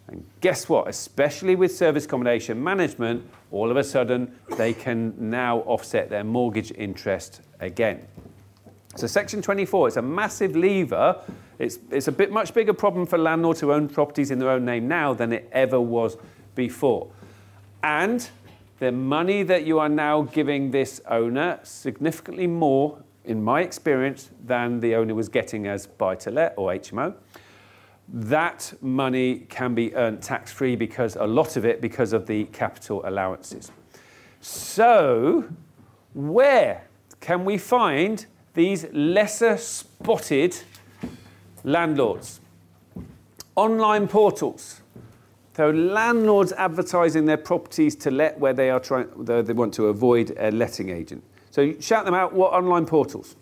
And 0.07 0.25
guess 0.41 0.67
what? 0.67 0.87
Especially 0.87 1.55
with 1.55 1.73
service 1.73 2.05
accommodation 2.05 2.61
management, 2.61 3.25
all 3.51 3.71
of 3.71 3.77
a 3.77 3.83
sudden 3.83 4.35
they 4.57 4.73
can 4.73 5.13
now 5.17 5.59
offset 5.59 6.09
their 6.09 6.23
mortgage 6.23 6.71
interest 6.73 7.41
again. 7.61 8.05
So, 8.97 9.07
Section 9.07 9.41
24 9.41 9.87
is 9.87 9.97
a 9.97 10.01
massive 10.01 10.55
lever. 10.55 11.21
It's, 11.61 11.77
it's 11.91 12.07
a 12.07 12.11
bit 12.11 12.31
much 12.31 12.55
bigger 12.55 12.73
problem 12.73 13.05
for 13.05 13.19
landlords 13.19 13.59
who 13.59 13.71
own 13.71 13.87
properties 13.87 14.31
in 14.31 14.39
their 14.39 14.49
own 14.49 14.65
name 14.65 14.87
now 14.87 15.13
than 15.13 15.31
it 15.31 15.47
ever 15.51 15.79
was 15.79 16.17
before. 16.55 17.07
And 17.83 18.27
the 18.79 18.91
money 18.91 19.43
that 19.43 19.63
you 19.63 19.77
are 19.77 19.87
now 19.87 20.23
giving 20.23 20.71
this 20.71 21.01
owner 21.07 21.59
significantly 21.61 22.47
more, 22.47 22.97
in 23.25 23.43
my 23.43 23.61
experience, 23.61 24.31
than 24.43 24.79
the 24.79 24.95
owner 24.95 25.13
was 25.13 25.29
getting 25.29 25.67
as 25.67 25.85
buy 25.85 26.15
to 26.15 26.31
let 26.31 26.55
or 26.57 26.71
HMO. 26.71 27.13
That 28.07 28.73
money 28.81 29.45
can 29.47 29.75
be 29.75 29.93
earned 29.93 30.23
tax 30.23 30.51
free 30.51 30.75
because 30.75 31.15
a 31.15 31.25
lot 31.25 31.57
of 31.57 31.65
it 31.65 31.79
because 31.79 32.11
of 32.11 32.25
the 32.25 32.45
capital 32.45 33.03
allowances. 33.05 33.71
So, 34.39 35.45
where 36.15 36.87
can 37.19 37.45
we 37.45 37.59
find 37.59 38.25
these 38.55 38.87
lesser 38.91 39.57
spotted 39.57 40.57
landlords? 41.63 42.39
Online 43.55 44.07
portals. 44.07 44.81
So 45.55 45.69
landlords 45.69 46.53
advertising 46.53 47.25
their 47.25 47.37
properties 47.37 47.95
to 47.97 48.11
let 48.11 48.39
where 48.39 48.53
they 48.53 48.69
are 48.69 48.79
trying, 48.79 49.09
they 49.25 49.53
want 49.53 49.73
to 49.75 49.87
avoid 49.87 50.35
a 50.39 50.49
letting 50.51 50.89
agent. 50.89 51.23
So 51.49 51.73
shout 51.79 52.05
them 52.05 52.13
out. 52.13 52.33
What 52.33 52.53
online 52.53 52.85
portals? 52.85 53.35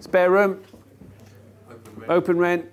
Spare 0.00 0.30
room, 0.30 0.62
Open 2.08 2.38
Rent, 2.38 2.66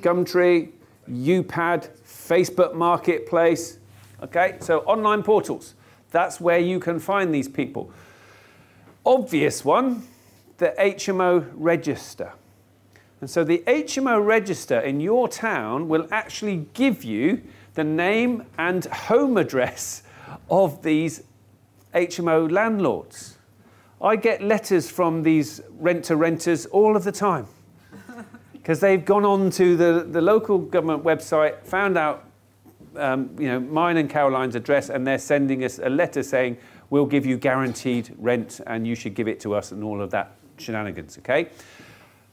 Gumtree, 0.00 0.70
UPAD, 1.08 1.88
Facebook 2.04 2.74
Marketplace. 2.74 3.78
Okay, 4.22 4.56
so 4.60 4.80
online 4.80 5.22
portals. 5.22 5.74
That's 6.10 6.40
where 6.40 6.58
you 6.58 6.80
can 6.80 6.98
find 6.98 7.34
these 7.34 7.48
people. 7.48 7.92
Obvious 9.06 9.64
one, 9.64 10.06
the 10.58 10.74
HMO 10.78 11.50
register. 11.54 12.32
And 13.22 13.30
so 13.30 13.44
the 13.44 13.62
HMO 13.68 14.26
register 14.26 14.80
in 14.80 14.98
your 14.98 15.28
town 15.28 15.88
will 15.88 16.08
actually 16.10 16.66
give 16.74 17.04
you 17.04 17.40
the 17.74 17.84
name 17.84 18.44
and 18.58 18.84
home 18.86 19.36
address 19.36 20.02
of 20.50 20.82
these 20.82 21.22
HMO 21.94 22.50
landlords. 22.50 23.38
I 24.00 24.16
get 24.16 24.42
letters 24.42 24.90
from 24.90 25.22
these 25.22 25.60
rent 25.78 26.06
to 26.06 26.16
renters 26.16 26.66
all 26.66 26.96
of 26.96 27.04
the 27.04 27.12
time 27.12 27.46
because 28.52 28.80
they've 28.80 29.04
gone 29.04 29.24
on 29.24 29.50
to 29.50 29.76
the, 29.76 30.04
the 30.10 30.20
local 30.20 30.58
government 30.58 31.04
website, 31.04 31.64
found 31.64 31.96
out 31.96 32.24
um, 32.96 33.30
you 33.38 33.46
know, 33.46 33.60
mine 33.60 33.98
and 33.98 34.10
Caroline's 34.10 34.56
address, 34.56 34.90
and 34.90 35.06
they're 35.06 35.16
sending 35.16 35.62
us 35.62 35.78
a 35.78 35.88
letter 35.88 36.24
saying, 36.24 36.56
we'll 36.90 37.06
give 37.06 37.24
you 37.24 37.36
guaranteed 37.36 38.12
rent 38.18 38.60
and 38.66 38.84
you 38.84 38.96
should 38.96 39.14
give 39.14 39.28
it 39.28 39.38
to 39.38 39.54
us 39.54 39.70
and 39.70 39.84
all 39.84 40.02
of 40.02 40.10
that 40.10 40.32
shenanigans, 40.58 41.18
okay? 41.18 41.48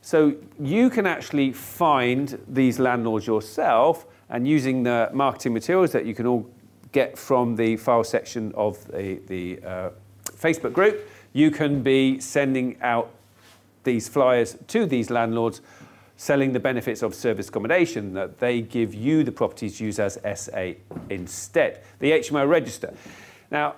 So 0.10 0.34
you 0.60 0.90
can 0.90 1.06
actually 1.06 1.54
find 1.54 2.44
these 2.48 2.80
landlords 2.80 3.28
yourself 3.28 4.08
and 4.32 4.48
using 4.48 4.82
the 4.82 5.08
marketing 5.14 5.54
materials 5.54 5.92
that 5.92 6.04
you 6.04 6.16
can 6.16 6.26
all 6.26 6.50
get 6.92 7.16
from 7.16 7.56
the 7.56 7.78
file 7.78 8.04
section 8.04 8.52
of 8.56 8.84
the, 8.88 9.22
the 9.28 9.60
uh, 9.64 9.90
Facebook 10.32 10.74
group, 10.74 11.08
you 11.34 11.52
can 11.52 11.84
be 11.84 12.20
sending 12.20 12.76
out 12.82 13.12
these 13.84 14.08
flyers 14.08 14.58
to 14.70 14.88
these 14.88 15.12
landlords 15.12 15.62
selling 16.18 16.54
the 16.54 16.60
benefits 16.60 17.04
of 17.04 17.14
service 17.14 17.50
accommodation 17.50 18.12
that 18.16 18.40
they 18.40 18.62
give 18.62 18.96
you 18.96 19.24
the 19.24 19.32
properties 19.32 19.80
used 19.80 20.00
as 20.00 20.18
SA 20.36 20.72
instead. 21.12 21.84
The 22.00 22.14
HMO 22.14 22.50
register. 22.50 22.96
Now, 23.52 23.76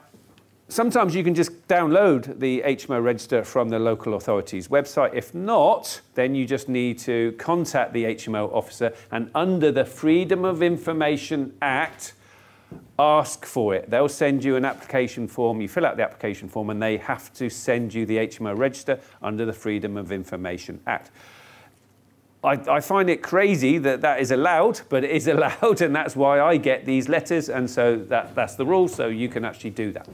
sometimes 0.72 1.14
you 1.14 1.24
can 1.24 1.36
just 1.36 1.68
download 1.68 2.40
the 2.40 2.62
HMO 2.62 3.04
register 3.04 3.44
from 3.44 3.70
the 3.70 3.78
local 3.78 4.14
authority's 4.14 4.70
website. 4.70 5.14
If 5.14 5.36
not, 5.36 6.00
then 6.16 6.34
you 6.34 6.46
just 6.46 6.70
need 6.70 6.98
to 7.00 7.34
contact 7.34 7.94
the 7.94 8.06
HMO 8.06 8.54
officer 8.54 8.94
and 9.12 9.30
under 9.36 9.72
the 9.72 9.86
Freedom 9.86 10.46
of 10.46 10.64
Information 10.64 11.54
Act, 11.62 12.14
ask 12.98 13.46
for 13.46 13.76
it. 13.76 13.90
They'll 13.90 14.08
send 14.08 14.44
you 14.44 14.56
an 14.56 14.64
application 14.64 15.28
form. 15.28 15.60
You 15.60 15.68
fill 15.68 15.86
out 15.86 15.98
the 15.98 16.04
application 16.04 16.48
form 16.48 16.70
and 16.70 16.82
they 16.82 16.98
have 16.98 17.34
to 17.34 17.50
send 17.50 17.94
you 17.94 18.06
the 18.06 18.18
HMO 18.18 18.58
register 18.58 19.00
under 19.22 19.46
the 19.46 19.54
Freedom 19.54 19.98
of 19.98 20.12
Information 20.12 20.80
Act. 20.88 21.12
I, 22.44 22.54
I, 22.54 22.80
find 22.80 23.08
it 23.10 23.22
crazy 23.22 23.78
that 23.78 24.02
that 24.02 24.20
is 24.20 24.32
allowed, 24.32 24.82
but 24.90 25.04
it 25.04 25.12
is 25.12 25.28
allowed, 25.28 25.82
and 25.82 25.96
that's 25.96 26.16
why 26.16 26.40
I 26.40 26.58
get 26.58 26.86
these 26.86 27.08
letters, 27.08 27.50
and 27.50 27.70
so 27.70 27.98
that, 27.98 28.34
that's 28.34 28.56
the 28.56 28.66
rule, 28.66 28.88
so 28.88 29.10
you 29.10 29.30
can 29.30 29.46
actually 29.46 29.70
do 29.70 29.92
that. 29.92 30.08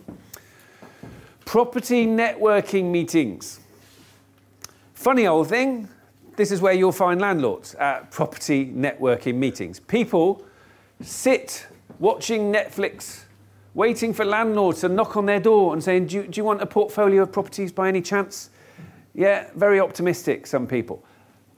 Property 1.47 2.05
networking 2.05 2.91
meetings. 2.91 3.62
Funny 4.93 5.27
old 5.27 5.47
thing, 5.47 5.88
this 6.36 6.51
is 6.51 6.60
where 6.60 6.73
you'll 6.73 6.91
find 6.91 7.21
landlords 7.21 7.73
at 7.75 8.12
property 8.12 8.65
networking 8.65 9.36
meetings. 9.36 9.79
People 9.79 10.45
sit 10.99 11.65
watching 11.99 12.51
Netflix, 12.51 13.21
waiting 13.75 14.13
for 14.13 14.25
landlords 14.25 14.81
to 14.81 14.89
knock 14.89 15.15
on 15.15 15.25
their 15.25 15.39
door 15.39 15.71
and 15.71 15.81
saying, 15.81 16.07
do 16.07 16.17
you, 16.17 16.27
do 16.27 16.38
you 16.38 16.43
want 16.43 16.62
a 16.62 16.65
portfolio 16.65 17.21
of 17.21 17.31
properties 17.31 17.71
by 17.71 17.88
any 17.88 18.01
chance? 18.01 18.49
Yeah, 19.13 19.49
very 19.55 19.79
optimistic, 19.79 20.47
some 20.47 20.67
people. 20.67 21.01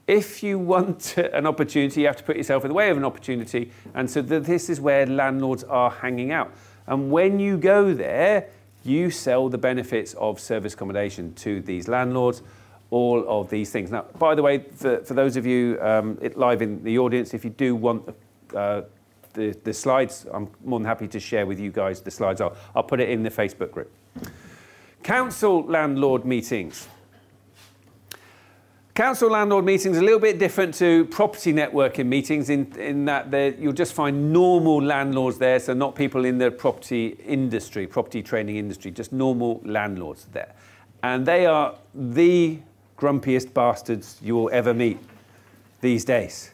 If 0.06 0.40
you 0.40 0.60
want 0.60 1.16
an 1.32 1.48
opportunity, 1.48 2.02
you 2.02 2.06
have 2.06 2.16
to 2.16 2.22
put 2.22 2.36
yourself 2.36 2.64
in 2.64 2.68
the 2.68 2.74
way 2.74 2.90
of 2.90 2.96
an 2.96 3.04
opportunity. 3.04 3.72
And 3.94 4.08
so 4.08 4.22
this 4.22 4.70
is 4.70 4.80
where 4.80 5.04
landlords 5.04 5.64
are 5.64 5.90
hanging 5.90 6.30
out. 6.30 6.54
And 6.86 7.10
when 7.10 7.40
you 7.40 7.58
go 7.58 7.92
there, 7.92 8.50
you 8.84 9.10
sell 9.10 9.48
the 9.48 9.58
benefits 9.58 10.14
of 10.14 10.40
service 10.40 10.74
accommodation 10.74 11.34
to 11.34 11.60
these 11.60 11.88
landlords 11.88 12.42
all 12.90 13.24
of 13.28 13.48
these 13.50 13.70
things. 13.70 13.90
Now, 13.90 14.02
by 14.18 14.34
the 14.34 14.42
way, 14.42 14.58
for, 14.58 14.98
for 15.04 15.14
those 15.14 15.36
of 15.36 15.46
you 15.46 15.78
um, 15.80 16.18
live 16.34 16.60
in 16.60 16.82
the 16.82 16.98
audience, 16.98 17.34
if 17.34 17.44
you 17.44 17.50
do 17.50 17.76
want 17.76 18.08
uh, 18.54 18.82
the, 19.32 19.56
the 19.62 19.72
slides, 19.72 20.26
I'm 20.32 20.48
more 20.64 20.78
than 20.78 20.86
happy 20.86 21.06
to 21.08 21.20
share 21.20 21.46
with 21.46 21.60
you 21.60 21.70
guys 21.70 22.00
the 22.00 22.10
slides. 22.10 22.40
I'll, 22.40 22.56
I'll 22.74 22.82
put 22.82 23.00
it 23.00 23.08
in 23.08 23.22
the 23.22 23.30
Facebook 23.30 23.70
group. 23.70 23.92
Council 25.02 25.64
landlord 25.64 26.24
meetings. 26.24 26.88
Council 29.00 29.30
landlord 29.30 29.64
meetings 29.64 29.96
are 29.96 30.00
a 30.00 30.04
little 30.04 30.20
bit 30.20 30.38
different 30.38 30.74
to 30.74 31.06
property 31.06 31.54
networking 31.54 32.04
meetings 32.04 32.50
in, 32.50 32.70
in 32.76 33.06
that 33.06 33.58
you'll 33.58 33.72
just 33.72 33.94
find 33.94 34.30
normal 34.30 34.82
landlords 34.82 35.38
there, 35.38 35.58
so 35.58 35.72
not 35.72 35.94
people 35.94 36.26
in 36.26 36.36
the 36.36 36.50
property 36.50 37.16
industry, 37.24 37.86
property 37.86 38.22
training 38.22 38.56
industry, 38.56 38.90
just 38.90 39.10
normal 39.10 39.62
landlords 39.64 40.26
there. 40.32 40.52
And 41.02 41.24
they 41.24 41.46
are 41.46 41.76
the 41.94 42.58
grumpiest 42.98 43.54
bastards 43.54 44.18
you 44.20 44.34
will 44.34 44.50
ever 44.52 44.74
meet 44.74 44.98
these 45.80 46.04
days. 46.04 46.50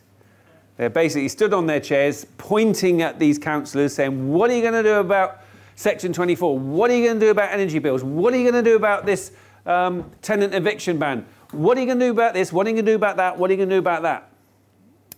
They're 0.76 0.88
basically 0.88 1.30
stood 1.30 1.52
on 1.52 1.66
their 1.66 1.80
chairs, 1.80 2.26
pointing 2.38 3.02
at 3.02 3.18
these 3.18 3.40
councillors, 3.40 3.92
saying, 3.92 4.28
What 4.32 4.52
are 4.52 4.54
you 4.54 4.62
going 4.62 4.84
to 4.84 4.88
do 4.88 5.00
about 5.00 5.42
Section 5.74 6.12
24? 6.12 6.56
What 6.60 6.92
are 6.92 6.96
you 6.96 7.06
going 7.06 7.18
to 7.18 7.26
do 7.26 7.30
about 7.32 7.50
energy 7.50 7.80
bills? 7.80 8.04
What 8.04 8.32
are 8.32 8.36
you 8.36 8.48
going 8.48 8.64
to 8.64 8.70
do 8.70 8.76
about 8.76 9.04
this 9.04 9.32
um, 9.66 10.08
tenant 10.22 10.54
eviction 10.54 10.96
ban? 10.96 11.26
What 11.56 11.76
are 11.76 11.80
you 11.80 11.86
going 11.86 11.98
to 11.98 12.06
do 12.06 12.10
about 12.10 12.34
this? 12.34 12.52
What 12.52 12.66
are 12.66 12.70
you 12.70 12.76
going 12.76 12.86
to 12.86 12.92
do 12.92 12.96
about 12.96 13.16
that? 13.16 13.38
What 13.38 13.50
are 13.50 13.52
you 13.52 13.58
going 13.58 13.68
to 13.68 13.74
do 13.76 13.78
about 13.80 14.02
that? 14.02 14.30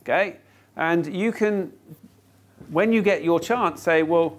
Okay? 0.02 0.36
And 0.76 1.12
you 1.12 1.32
can, 1.32 1.72
when 2.70 2.92
you 2.92 3.02
get 3.02 3.24
your 3.24 3.40
chance, 3.40 3.82
say, 3.82 4.02
Well, 4.02 4.38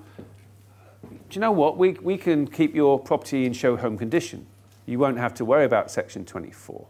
do 1.02 1.36
you 1.36 1.42
know 1.42 1.52
what? 1.52 1.78
We, 1.78 1.92
we 1.94 2.18
can 2.18 2.48
keep 2.48 2.74
your 2.74 2.98
property 3.00 3.46
in 3.46 3.54
show 3.54 3.76
home 3.76 3.98
condition 3.98 4.46
you 4.90 4.98
won't 4.98 5.18
have 5.18 5.36
to 5.36 5.46
worry 5.46 5.66
about 5.66 5.92
Section 5.92 6.26
24. 6.26 6.86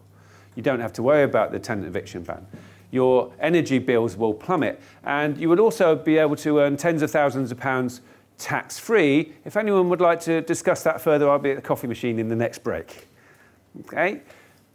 You 0.55 0.63
don't 0.63 0.79
have 0.79 0.93
to 0.93 1.03
worry 1.03 1.23
about 1.23 1.51
the 1.51 1.59
tenant 1.59 1.85
eviction 1.85 2.23
ban. 2.23 2.47
Your 2.91 3.31
energy 3.39 3.77
bills 3.77 4.15
will 4.15 4.33
plummet. 4.33 4.81
And 5.03 5.37
you 5.37 5.49
would 5.49 5.59
also 5.59 5.95
be 5.95 6.17
able 6.17 6.37
to 6.37 6.59
earn 6.59 6.77
tens 6.77 7.01
of 7.01 7.11
thousands 7.11 7.51
of 7.51 7.59
pounds 7.59 8.01
tax 8.37 8.79
free. 8.79 9.33
If 9.43 9.57
anyone 9.57 9.89
would 9.89 9.99
like 9.99 10.21
to 10.21 10.41
discuss 10.41 10.81
that 10.83 11.01
further, 11.01 11.29
I'll 11.29 11.39
be 11.39 11.51
at 11.51 11.57
the 11.57 11.61
coffee 11.61 11.87
machine 11.87 12.19
in 12.19 12.29
the 12.29 12.35
next 12.37 12.63
break. 12.63 13.07
Okay? 13.81 14.21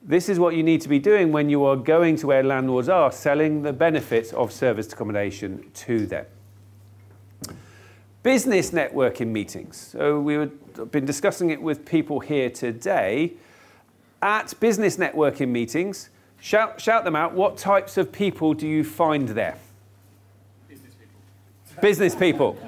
This 0.06 0.28
is 0.28 0.38
what 0.38 0.54
you 0.54 0.62
need 0.62 0.82
to 0.82 0.88
be 0.90 0.98
doing 0.98 1.32
when 1.32 1.48
you 1.48 1.64
are 1.64 1.76
going 1.76 2.16
to 2.16 2.26
where 2.26 2.42
landlords 2.42 2.90
are, 2.90 3.10
selling 3.10 3.62
the 3.62 3.72
benefits 3.72 4.34
of 4.34 4.52
serviced 4.52 4.92
accommodation 4.92 5.70
to 5.72 6.04
them. 6.04 6.26
Business 8.22 8.70
networking 8.70 9.28
meetings. 9.28 9.78
So 9.78 10.20
we've 10.20 10.50
been 10.90 11.06
discussing 11.06 11.50
it 11.50 11.62
with 11.62 11.86
people 11.86 12.20
here 12.20 12.50
today. 12.50 13.32
At 14.20 14.58
business 14.60 14.98
networking 14.98 15.48
meetings, 15.48 16.10
shout, 16.38 16.82
shout 16.82 17.04
them 17.04 17.16
out. 17.16 17.32
What 17.32 17.56
types 17.56 17.96
of 17.96 18.12
people 18.12 18.52
do 18.52 18.66
you 18.66 18.84
find 18.84 19.30
there? 19.30 19.56
Business 20.68 20.94
people. 20.94 21.80
Business 21.80 22.14
people. 22.14 22.58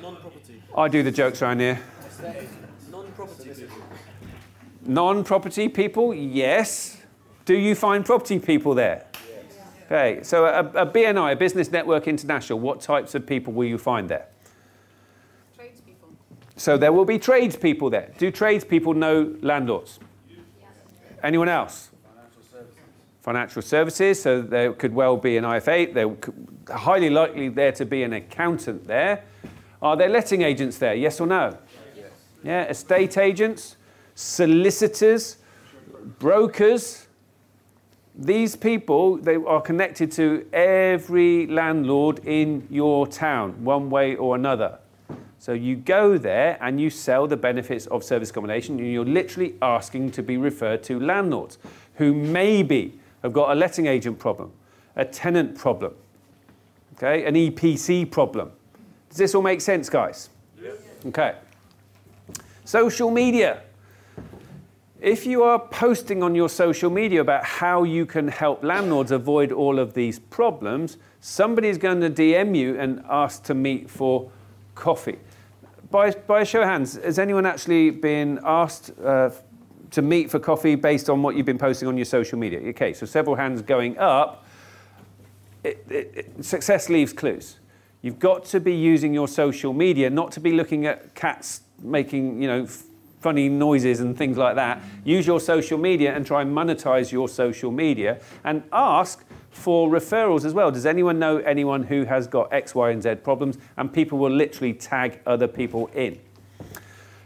Non-property. 0.00 0.62
I 0.76 0.88
do 0.88 1.02
the 1.02 1.12
jokes 1.12 1.42
around 1.42 1.60
here. 1.60 1.78
Non-property 2.90 3.50
people. 3.50 3.85
Non-property 4.86 5.68
people, 5.68 6.14
yes. 6.14 6.98
Do 7.44 7.56
you 7.56 7.74
find 7.74 8.04
property 8.04 8.38
people 8.38 8.74
there? 8.74 9.06
Yes. 9.12 9.58
Okay, 9.86 10.22
so 10.22 10.46
a, 10.46 10.60
a 10.82 10.86
BNI, 10.86 11.32
a 11.32 11.36
Business 11.36 11.70
Network 11.70 12.08
International, 12.08 12.58
what 12.58 12.80
types 12.80 13.14
of 13.14 13.26
people 13.26 13.52
will 13.52 13.66
you 13.66 13.78
find 13.78 14.08
there? 14.08 14.26
Tradespeople. 15.56 16.08
So 16.56 16.76
there 16.76 16.92
will 16.92 17.04
be 17.04 17.18
tradespeople 17.18 17.90
there. 17.90 18.12
Do 18.18 18.30
tradespeople 18.30 18.94
know 18.94 19.34
landlords? 19.42 20.00
Yes. 20.28 20.38
Anyone 21.22 21.48
else? 21.48 21.90
Financial 22.02 22.42
services. 22.42 22.78
Financial 23.22 23.62
services, 23.62 24.22
so 24.22 24.42
there 24.42 24.72
could 24.72 24.92
well 24.92 25.16
be 25.16 25.36
an 25.36 25.44
IFA. 25.44 25.94
There 25.94 26.16
highly 26.76 27.10
likely 27.10 27.48
there 27.48 27.72
to 27.72 27.84
be 27.84 28.02
an 28.02 28.12
accountant 28.12 28.86
there. 28.86 29.24
Are 29.82 29.96
there 29.96 30.08
letting 30.08 30.42
agents 30.42 30.78
there? 30.78 30.94
Yes 30.94 31.20
or 31.20 31.26
no? 31.26 31.56
Yes. 31.94 32.10
Yeah, 32.42 32.64
estate 32.64 33.18
agents, 33.18 33.76
solicitors, 34.16 35.36
brokers 36.18 37.06
these 38.18 38.56
people 38.56 39.18
they 39.18 39.36
are 39.36 39.60
connected 39.60 40.10
to 40.10 40.46
every 40.52 41.46
landlord 41.48 42.18
in 42.24 42.66
your 42.70 43.06
town 43.06 43.62
one 43.62 43.90
way 43.90 44.16
or 44.16 44.34
another. 44.34 44.78
So 45.38 45.52
you 45.52 45.76
go 45.76 46.16
there 46.16 46.56
and 46.62 46.80
you 46.80 46.88
sell 46.88 47.26
the 47.26 47.36
benefits 47.36 47.86
of 47.86 48.02
service 48.02 48.30
accommodation 48.30 48.78
and 48.78 48.90
you're 48.90 49.04
literally 49.04 49.54
asking 49.60 50.12
to 50.12 50.22
be 50.22 50.38
referred 50.38 50.82
to 50.84 50.98
landlords 50.98 51.58
who 51.96 52.14
maybe 52.14 52.98
have 53.22 53.34
got 53.34 53.52
a 53.52 53.54
letting 53.54 53.86
agent 53.86 54.18
problem 54.18 54.50
a 54.96 55.04
tenant 55.04 55.56
problem 55.58 55.94
okay 56.94 57.26
an 57.26 57.34
epc 57.34 58.10
problem. 58.10 58.50
Does 59.10 59.18
this 59.18 59.34
all 59.34 59.42
make 59.42 59.60
sense 59.60 59.90
guys? 59.90 60.30
Yes. 60.60 60.76
okay. 61.04 61.34
Social 62.64 63.10
media 63.10 63.62
if 65.00 65.26
you 65.26 65.42
are 65.42 65.58
posting 65.58 66.22
on 66.22 66.34
your 66.34 66.48
social 66.48 66.90
media 66.90 67.20
about 67.20 67.44
how 67.44 67.82
you 67.82 68.06
can 68.06 68.28
help 68.28 68.64
landlords 68.64 69.10
avoid 69.10 69.52
all 69.52 69.78
of 69.78 69.92
these 69.94 70.18
problems, 70.18 70.96
somebody 71.20 71.68
is 71.68 71.76
going 71.76 72.00
to 72.00 72.10
DM 72.10 72.56
you 72.56 72.78
and 72.78 73.04
ask 73.08 73.42
to 73.44 73.54
meet 73.54 73.90
for 73.90 74.30
coffee. 74.74 75.18
By, 75.90 76.10
by 76.10 76.44
show 76.44 76.62
of 76.62 76.68
hands, 76.68 76.94
has 76.94 77.18
anyone 77.18 77.44
actually 77.46 77.90
been 77.90 78.40
asked 78.42 78.90
uh, 79.04 79.30
to 79.90 80.02
meet 80.02 80.30
for 80.30 80.38
coffee 80.38 80.74
based 80.74 81.10
on 81.10 81.22
what 81.22 81.36
you've 81.36 81.46
been 81.46 81.58
posting 81.58 81.88
on 81.88 81.96
your 81.96 82.06
social 82.06 82.38
media? 82.38 82.60
Okay, 82.70 82.92
so 82.92 83.06
several 83.06 83.36
hands 83.36 83.62
going 83.62 83.98
up. 83.98 84.46
It, 85.62 85.84
it, 85.90 86.12
it, 86.14 86.44
success 86.44 86.88
leaves 86.88 87.12
clues. 87.12 87.58
You've 88.02 88.18
got 88.18 88.44
to 88.46 88.60
be 88.60 88.74
using 88.74 89.12
your 89.12 89.28
social 89.28 89.72
media, 89.72 90.08
not 90.08 90.32
to 90.32 90.40
be 90.40 90.52
looking 90.52 90.86
at 90.86 91.14
cats 91.14 91.62
making, 91.82 92.40
you 92.40 92.48
know, 92.48 92.66
funny 93.20 93.48
noises 93.48 94.00
and 94.00 94.16
things 94.16 94.36
like 94.36 94.56
that. 94.56 94.82
Use 95.04 95.26
your 95.26 95.40
social 95.40 95.78
media 95.78 96.14
and 96.14 96.26
try 96.26 96.42
and 96.42 96.54
monetize 96.54 97.10
your 97.10 97.28
social 97.28 97.70
media 97.70 98.20
and 98.44 98.62
ask 98.72 99.24
for 99.50 99.88
referrals 99.88 100.44
as 100.44 100.52
well. 100.52 100.70
Does 100.70 100.86
anyone 100.86 101.18
know 101.18 101.38
anyone 101.38 101.82
who 101.82 102.04
has 102.04 102.26
got 102.26 102.52
X, 102.52 102.74
Y, 102.74 102.90
and 102.90 103.02
Z 103.02 103.16
problems? 103.16 103.58
And 103.76 103.92
people 103.92 104.18
will 104.18 104.30
literally 104.30 104.74
tag 104.74 105.20
other 105.26 105.48
people 105.48 105.88
in. 105.94 106.18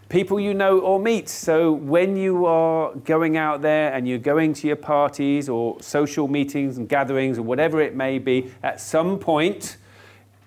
People 0.09 0.41
you 0.41 0.55
know 0.55 0.81
or 0.81 0.99
meet. 0.99 1.29
So 1.29 1.71
when 1.71 2.17
you 2.17 2.45
are 2.47 2.95
going 2.95 3.37
out 3.37 3.63
there 3.63 3.93
and 3.93 4.09
you're 4.09 4.19
going 4.19 4.55
to 4.55 4.67
your 4.67 4.77
parties 4.77 5.49
or 5.49 5.81
social 5.81 6.27
meetings 6.27 6.79
and 6.79 6.89
gatherings 6.89 7.39
or 7.39 7.43
whatever 7.43 7.81
it 7.81 7.95
may 7.95 8.19
be, 8.19 8.51
at 8.63 8.81
some 8.81 9.19
point, 9.19 9.77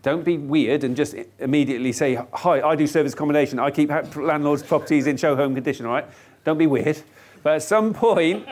don't 0.04 0.26
be 0.26 0.38
weird 0.38 0.84
and 0.84 0.96
just 0.96 1.16
immediately 1.40 1.94
say, 1.94 2.20
Hi, 2.34 2.62
I 2.62 2.76
do 2.76 2.86
service 2.86 3.14
accommodation. 3.14 3.58
I 3.58 3.72
keep 3.72 3.90
landlords' 4.16 4.62
properties 4.62 5.08
in 5.08 5.18
show 5.18 5.36
home 5.36 5.56
condition, 5.56 5.86
all 5.86 5.94
right? 5.94 6.06
Don't 6.44 6.58
be 6.58 6.68
weird. 6.68 7.02
But 7.42 7.56
at 7.56 7.64
some 7.64 7.94
point, 7.94 8.48